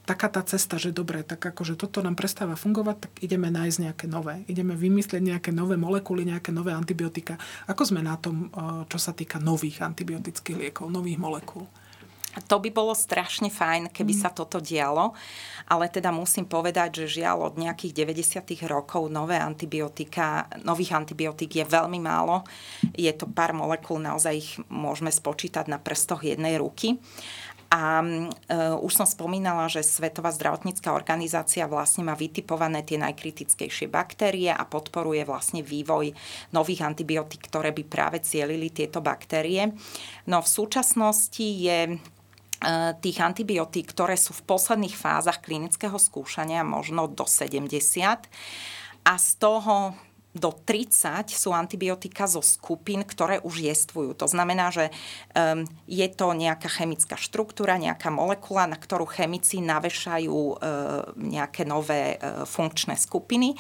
taká 0.06 0.28
tá 0.30 0.42
cesta, 0.42 0.82
že 0.82 0.96
dobre, 0.96 1.22
tak 1.22 1.42
akože 1.42 1.78
toto 1.78 2.02
nám 2.02 2.18
prestáva 2.18 2.58
fungovať, 2.58 2.98
tak 3.10 3.12
ideme 3.22 3.50
nájsť 3.54 3.78
nejaké 3.86 4.06
nové. 4.10 4.42
Ideme 4.50 4.74
vymyslieť 4.74 5.22
nejaké 5.22 5.52
nové 5.54 5.78
molekuly, 5.78 6.26
nejaké 6.26 6.50
nové 6.50 6.74
antibiotika. 6.74 7.38
Ako 7.70 7.90
sme 7.90 8.02
na 8.02 8.18
tom, 8.18 8.50
čo 8.90 8.98
sa 8.98 9.14
týka 9.14 9.38
nových 9.38 9.86
antibiotických 9.86 10.58
liekov, 10.58 10.90
nových 10.90 11.22
molekúl? 11.22 11.66
To 12.48 12.62
by 12.62 12.70
bolo 12.70 12.94
strašne 12.94 13.50
fajn, 13.50 13.90
keby 13.90 14.14
mm. 14.14 14.22
sa 14.22 14.30
toto 14.30 14.62
dialo, 14.62 15.18
ale 15.66 15.90
teda 15.90 16.14
musím 16.14 16.46
povedať, 16.46 17.04
že 17.04 17.20
žiaľ 17.20 17.50
od 17.50 17.56
nejakých 17.58 18.06
90. 18.06 18.70
rokov 18.70 19.10
nové 19.10 19.42
antibiotika, 19.42 20.46
nových 20.62 20.94
antibiotík 20.94 21.58
je 21.58 21.66
veľmi 21.66 21.98
málo. 21.98 22.46
Je 22.94 23.10
to 23.18 23.26
pár 23.26 23.58
molekúl, 23.58 23.98
naozaj 23.98 24.34
ich 24.38 24.52
môžeme 24.70 25.10
spočítať 25.10 25.66
na 25.68 25.82
prstoch 25.82 26.22
jednej 26.22 26.62
ruky. 26.62 27.02
A 27.70 28.02
uh, 28.02 28.82
už 28.82 28.98
som 28.98 29.06
spomínala, 29.06 29.70
že 29.70 29.86
Svetová 29.86 30.34
zdravotnícká 30.34 30.90
organizácia 30.90 31.70
vlastne 31.70 32.02
má 32.02 32.18
vytipované 32.18 32.82
tie 32.82 32.98
najkritickejšie 32.98 33.86
baktérie 33.86 34.50
a 34.50 34.66
podporuje 34.66 35.22
vlastne 35.22 35.62
vývoj 35.62 36.10
nových 36.50 36.82
antibiotík, 36.82 37.46
ktoré 37.46 37.70
by 37.70 37.84
práve 37.86 38.26
cielili 38.26 38.74
tieto 38.74 39.06
baktérie. 39.06 39.70
No 40.26 40.42
v 40.42 40.50
súčasnosti 40.50 41.46
je 41.46 41.80
e, 41.86 41.96
tých 43.06 43.18
antibiotík, 43.22 43.94
ktoré 43.94 44.18
sú 44.18 44.34
v 44.34 44.50
posledných 44.50 44.98
fázach 44.98 45.46
klinického 45.46 46.02
skúšania 46.02 46.66
možno 46.66 47.06
do 47.06 47.30
70 47.30 47.70
a 49.06 49.14
z 49.14 49.30
toho 49.38 49.94
do 50.30 50.54
30 50.54 51.34
sú 51.34 51.50
antibiotika 51.58 52.30
zo 52.30 52.46
skupín, 52.46 53.02
ktoré 53.02 53.42
už 53.42 53.66
jestvujú. 53.66 54.14
To 54.14 54.30
znamená, 54.30 54.70
že 54.70 54.94
um, 55.34 55.66
je 55.90 56.06
to 56.14 56.38
nejaká 56.38 56.70
chemická 56.70 57.18
štruktúra, 57.18 57.82
nejaká 57.82 58.14
molekula, 58.14 58.70
na 58.70 58.78
ktorú 58.78 59.10
chemici 59.10 59.58
navešajú 59.58 60.30
uh, 60.30 60.58
nejaké 61.18 61.66
nové 61.66 62.22
uh, 62.22 62.46
funkčné 62.46 62.94
skupiny 62.94 63.58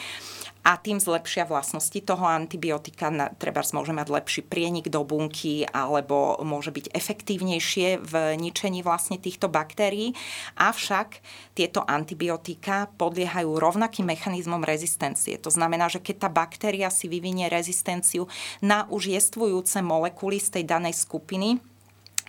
a 0.64 0.76
tým 0.76 1.00
zlepšia 1.00 1.48
vlastnosti 1.48 1.98
toho 2.04 2.26
antibiotika. 2.28 3.10
Treba 3.40 3.64
môže 3.72 3.96
mať 3.96 4.08
lepší 4.12 4.42
prienik 4.44 4.92
do 4.92 5.02
bunky 5.08 5.64
alebo 5.66 6.38
môže 6.44 6.70
byť 6.76 6.92
efektívnejšie 6.92 8.02
v 8.04 8.14
ničení 8.36 8.84
vlastne 8.84 9.16
týchto 9.16 9.48
baktérií. 9.48 10.14
Avšak 10.60 11.24
tieto 11.56 11.84
antibiotika 11.88 12.92
podliehajú 13.00 13.56
rovnakým 13.56 14.12
mechanizmom 14.12 14.62
rezistencie. 14.64 15.40
To 15.40 15.52
znamená, 15.52 15.88
že 15.88 16.04
keď 16.04 16.28
tá 16.28 16.30
baktéria 16.30 16.92
si 16.92 17.08
vyvinie 17.08 17.48
rezistenciu 17.48 18.28
na 18.60 18.86
už 18.92 19.16
jestvujúce 19.16 19.80
molekuly 19.80 20.38
z 20.38 20.60
tej 20.60 20.64
danej 20.68 20.96
skupiny, 20.96 21.64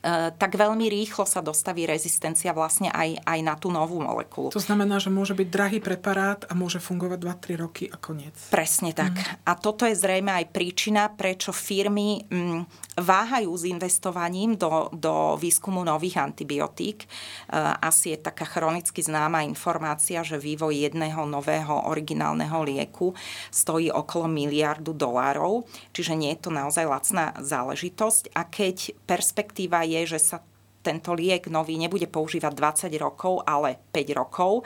tak 0.03 0.57
veľmi 0.57 0.89
rýchlo 0.89 1.29
sa 1.29 1.45
dostaví 1.45 1.85
rezistencia 1.85 2.57
vlastne 2.57 2.89
aj, 2.89 3.21
aj 3.21 3.39
na 3.45 3.55
tú 3.61 3.69
novú 3.69 4.01
molekulu. 4.01 4.49
To 4.49 4.63
znamená, 4.63 4.97
že 4.97 5.13
môže 5.13 5.37
byť 5.37 5.49
drahý 5.53 5.79
preparát 5.85 6.49
a 6.49 6.57
môže 6.57 6.81
fungovať 6.81 7.19
2-3 7.21 7.63
roky 7.63 7.85
a 7.93 8.01
koniec. 8.01 8.33
Presne 8.49 8.97
tak. 8.97 9.13
Mm. 9.13 9.45
A 9.45 9.53
toto 9.61 9.85
je 9.85 9.93
zrejme 9.93 10.33
aj 10.33 10.53
príčina, 10.57 11.13
prečo 11.13 11.53
firmy 11.53 12.25
mm, 12.25 12.97
váhajú 12.97 13.53
s 13.53 13.69
investovaním 13.69 14.57
do, 14.57 14.89
do 14.93 15.37
výskumu 15.37 15.85
nových 15.85 16.21
antibiotík. 16.21 17.05
Eh, 17.05 17.61
asi 17.81 18.17
je 18.17 18.25
taká 18.25 18.49
chronicky 18.49 19.05
známa 19.05 19.45
informácia, 19.45 20.25
že 20.25 20.41
vývoj 20.41 20.89
jedného 20.89 21.29
nového 21.29 21.89
originálneho 21.93 22.65
lieku 22.65 23.13
stojí 23.53 23.93
okolo 23.93 24.29
miliardu 24.31 24.97
dolárov, 24.97 25.69
čiže 25.93 26.17
nie 26.17 26.33
je 26.37 26.41
to 26.47 26.51
naozaj 26.53 26.89
lacná 26.89 27.37
záležitosť. 27.37 28.33
A 28.33 28.49
keď 28.49 28.97
perspektíva 29.05 29.83
je, 29.90 30.16
že 30.16 30.18
sa 30.18 30.38
tento 30.81 31.12
liek 31.12 31.48
nový 31.53 31.76
nebude 31.76 32.09
používať 32.09 32.88
20 32.88 32.96
rokov, 32.96 33.44
ale 33.44 33.76
5 33.92 34.20
rokov, 34.20 34.64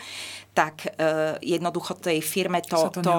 tak 0.54 0.87
e, 0.87 0.88
jednoducho 1.42 1.98
tej 1.98 2.22
firme 2.22 2.62
to, 2.62 2.87
to, 2.94 3.02
to 3.02 3.14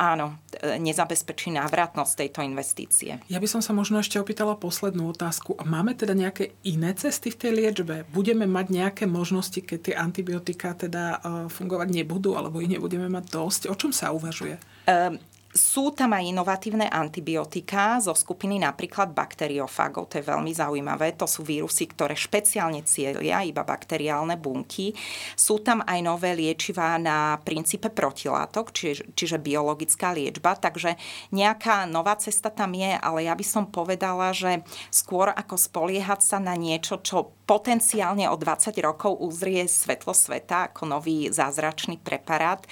áno, 0.00 0.40
e, 0.56 0.80
nezabezpečí 0.80 1.52
návratnosť 1.52 2.12
tejto 2.24 2.40
investície. 2.40 3.20
Ja 3.28 3.36
by 3.36 3.48
som 3.48 3.60
sa 3.60 3.76
možno 3.76 4.00
ešte 4.00 4.16
opýtala 4.16 4.56
poslednú 4.56 5.12
otázku. 5.12 5.60
Máme 5.60 5.92
teda 5.92 6.16
nejaké 6.16 6.56
iné 6.64 6.96
cesty 6.96 7.28
v 7.28 7.36
tej 7.36 7.52
liečbe? 7.52 8.08
Budeme 8.08 8.48
mať 8.48 8.66
nejaké 8.72 9.04
možnosti, 9.04 9.60
keď 9.60 9.78
tie 9.92 9.94
antibiotika 10.00 10.72
teda 10.72 11.04
e, 11.04 11.48
fungovať 11.52 11.88
nebudú, 11.92 12.40
alebo 12.40 12.64
ich 12.64 12.72
nebudeme 12.72 13.12
mať 13.12 13.24
dosť? 13.28 13.62
O 13.68 13.76
čom 13.76 13.92
sa 13.92 14.16
uvažuje? 14.16 14.56
E, 14.88 15.20
sú 15.50 15.90
tam 15.90 16.14
aj 16.14 16.30
inovatívne 16.30 16.86
antibiotika 16.86 17.98
zo 17.98 18.14
skupiny 18.14 18.62
napríklad 18.62 19.10
bakteriofagov, 19.10 20.06
to 20.06 20.22
je 20.22 20.30
veľmi 20.30 20.54
zaujímavé. 20.54 21.18
To 21.18 21.26
sú 21.26 21.42
vírusy, 21.42 21.90
ktoré 21.90 22.14
špeciálne 22.14 22.86
cieľia 22.86 23.42
iba 23.42 23.66
bakteriálne 23.66 24.38
bunky. 24.38 24.94
Sú 25.34 25.58
tam 25.58 25.82
aj 25.82 25.98
nové 26.06 26.38
liečivá 26.38 26.94
na 27.02 27.34
princípe 27.42 27.90
protilátok, 27.90 28.70
čiže, 28.70 29.10
čiže 29.18 29.42
biologická 29.42 30.14
liečba, 30.14 30.54
takže 30.54 30.94
nejaká 31.34 31.82
nová 31.90 32.14
cesta 32.14 32.54
tam 32.54 32.70
je, 32.70 32.94
ale 32.94 33.26
ja 33.26 33.34
by 33.34 33.42
som 33.42 33.66
povedala, 33.66 34.30
že 34.30 34.62
skôr 34.94 35.34
ako 35.34 35.58
spoliehať 35.58 36.20
sa 36.22 36.38
na 36.38 36.54
niečo, 36.54 37.02
čo 37.02 37.34
potenciálne 37.50 38.30
o 38.30 38.38
20 38.38 38.70
rokov 38.86 39.18
uzrie 39.18 39.66
svetlo 39.66 40.14
sveta 40.14 40.70
ako 40.70 40.86
nový 40.86 41.26
zázračný 41.34 41.98
preparát, 41.98 42.62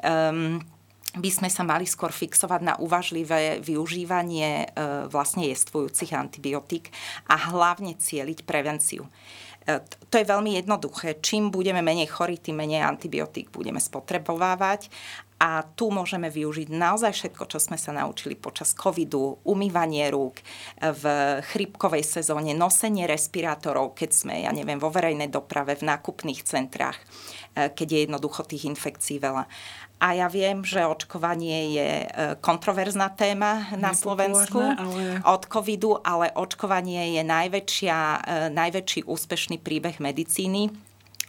um, 0.00 0.64
by 1.14 1.30
sme 1.30 1.48
sa 1.50 1.62
mali 1.62 1.86
skôr 1.86 2.10
fixovať 2.10 2.60
na 2.62 2.74
uvažlivé 2.82 3.62
využívanie 3.62 4.66
e, 4.66 5.06
vlastne 5.06 5.46
jestvujúcich 5.46 6.10
antibiotík 6.10 6.90
a 7.30 7.54
hlavne 7.54 7.94
cieliť 7.94 8.42
prevenciu. 8.42 9.06
E, 9.64 9.78
to 10.10 10.14
je 10.18 10.26
veľmi 10.26 10.58
jednoduché. 10.58 11.22
Čím 11.22 11.54
budeme 11.54 11.80
menej 11.80 12.10
chorí, 12.10 12.42
tým 12.42 12.58
menej 12.58 12.82
antibiotík 12.82 13.54
budeme 13.54 13.78
spotrebovávať 13.78 14.90
a 15.44 15.66
tu 15.76 15.90
môžeme 15.90 16.30
využiť 16.30 16.70
naozaj 16.70 17.12
všetko, 17.12 17.44
čo 17.50 17.58
sme 17.58 17.74
sa 17.74 17.90
naučili 17.90 18.38
počas 18.38 18.72
covidu, 18.72 19.42
umývanie 19.44 20.06
rúk, 20.08 20.40
v 20.78 21.04
chrypkovej 21.42 22.06
sezóne, 22.06 22.54
nosenie 22.54 23.04
respirátorov, 23.04 23.98
keď 23.98 24.10
sme, 24.14 24.34
ja 24.46 24.54
neviem, 24.54 24.78
vo 24.78 24.94
verejnej 24.94 25.28
doprave, 25.28 25.74
v 25.74 25.90
nákupných 25.90 26.40
centrách, 26.46 26.96
e, 27.52 27.68
keď 27.74 27.86
je 27.92 27.98
jednoducho 28.08 28.46
tých 28.46 28.64
infekcií 28.70 29.18
veľa. 29.18 29.44
A 30.02 30.12
ja 30.12 30.28
viem, 30.28 30.60
že 30.66 30.84
očkovanie 30.84 31.74
je 31.74 31.90
e, 32.04 32.08
kontroverzná 32.42 33.08
téma 33.14 33.72
na 33.78 33.94
Slovensku 33.96 34.60
ale... 34.60 35.22
od 35.24 35.42
covidu, 35.48 35.96
ale 36.02 36.28
očkovanie 36.34 37.16
je 37.16 37.22
najväčšia, 37.24 37.98
e, 37.98 38.18
najväčší 38.52 39.06
úspešný 39.08 39.62
príbeh 39.62 39.96
medicíny 40.02 40.68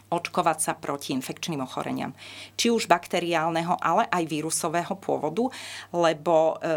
očkovať 0.10 0.58
sa 0.62 0.74
proti 0.78 1.18
infekčným 1.18 1.62
ochoreniam. 1.66 2.14
Či 2.56 2.70
už 2.70 2.86
bakteriálneho, 2.86 3.76
ale 3.82 4.06
aj 4.10 4.24
vírusového 4.30 4.94
pôvodu, 5.02 5.50
lebo 5.92 6.56
e, 6.62 6.72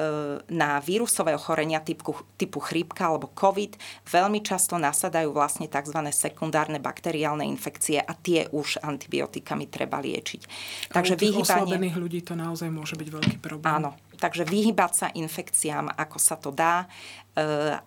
na 0.53 0.81
vírusové 0.81 1.37
ochorenia 1.37 1.85
typu, 1.85 2.17
typu 2.41 2.59
chrípka 2.59 3.13
alebo 3.13 3.31
COVID 3.37 3.77
veľmi 4.09 4.41
často 4.41 4.81
nasadajú 4.81 5.31
vlastne 5.31 5.69
tzv. 5.69 5.99
sekundárne 6.09 6.81
bakteriálne 6.81 7.45
infekcie 7.45 8.01
a 8.01 8.13
tie 8.17 8.49
už 8.49 8.81
antibiotikami 8.81 9.69
treba 9.69 10.01
liečiť. 10.01 10.41
Takže 10.93 11.15
vyhýbanie... 11.21 11.93
ľudí 11.93 12.25
to 12.25 12.33
naozaj 12.33 12.73
môže 12.73 12.97
byť 12.97 13.09
veľký 13.13 13.37
problém. 13.45 13.69
Áno, 13.69 13.93
Takže 14.19 14.43
vyhybať 14.43 14.93
sa 14.93 15.09
infekciám, 15.15 15.95
ako 15.95 16.19
sa 16.19 16.35
to 16.35 16.51
dá 16.51 16.91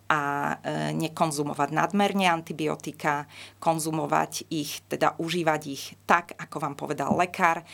a 0.07 0.21
e, 0.21 0.55
nekonzumovať 0.95 1.69
nadmerne 1.75 2.27
antibiotika, 2.31 3.27
konzumovať 3.59 4.47
ich, 4.47 4.79
teda 4.87 5.19
užívať 5.19 5.61
ich 5.67 5.99
tak, 6.07 6.35
ako 6.39 6.57
vám 6.59 6.75
povedal 6.79 7.11
lekár, 7.19 7.61
e, 7.61 7.65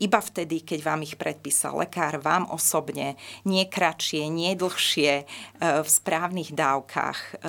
iba 0.00 0.20
vtedy, 0.20 0.64
keď 0.64 0.80
vám 0.80 1.04
ich 1.04 1.20
predpísal 1.20 1.76
lekár, 1.76 2.16
vám 2.22 2.48
osobne, 2.48 3.20
nie 3.44 3.68
kratšie, 3.68 4.28
nie 4.32 4.56
dlhšie, 4.56 5.24
v 5.62 5.88
správnych 5.88 6.54
dávkach 6.54 7.44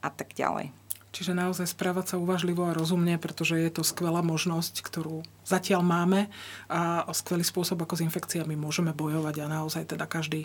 a 0.00 0.08
tak 0.12 0.32
ďalej. 0.34 0.72
Čiže 1.08 1.32
naozaj 1.32 1.72
správať 1.72 2.14
sa 2.14 2.16
uvažlivo 2.20 2.68
a 2.68 2.76
rozumne, 2.76 3.16
pretože 3.16 3.56
je 3.56 3.72
to 3.72 3.82
skvelá 3.82 4.20
možnosť, 4.20 4.84
ktorú 4.84 5.24
zatiaľ 5.42 5.80
máme 5.80 6.28
a 6.68 7.08
skvelý 7.16 7.42
spôsob, 7.42 7.80
ako 7.80 7.98
s 7.98 8.04
infekciami 8.04 8.54
môžeme 8.54 8.92
bojovať 8.92 9.42
a 9.42 9.50
naozaj 9.50 9.96
teda 9.96 10.04
každý 10.04 10.44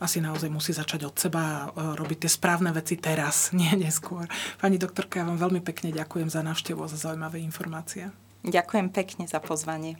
asi 0.00 0.20
naozaj 0.20 0.50
musí 0.52 0.72
začať 0.72 1.08
od 1.08 1.16
seba 1.16 1.70
a 1.72 1.94
robiť 1.96 2.26
tie 2.26 2.30
správne 2.30 2.72
veci 2.72 2.96
teraz, 2.96 3.50
nie 3.58 3.70
neskôr. 3.76 4.26
Pani 4.60 4.76
doktorka, 4.80 5.22
ja 5.22 5.28
vám 5.28 5.40
veľmi 5.40 5.60
pekne 5.60 5.92
ďakujem 5.92 6.28
za 6.32 6.40
návštevu 6.42 6.80
a 6.84 6.90
za 6.90 6.98
zaujímavé 6.98 7.40
informácie. 7.44 8.10
Ďakujem 8.46 8.94
pekne 8.94 9.24
za 9.26 9.42
pozvanie. 9.42 9.98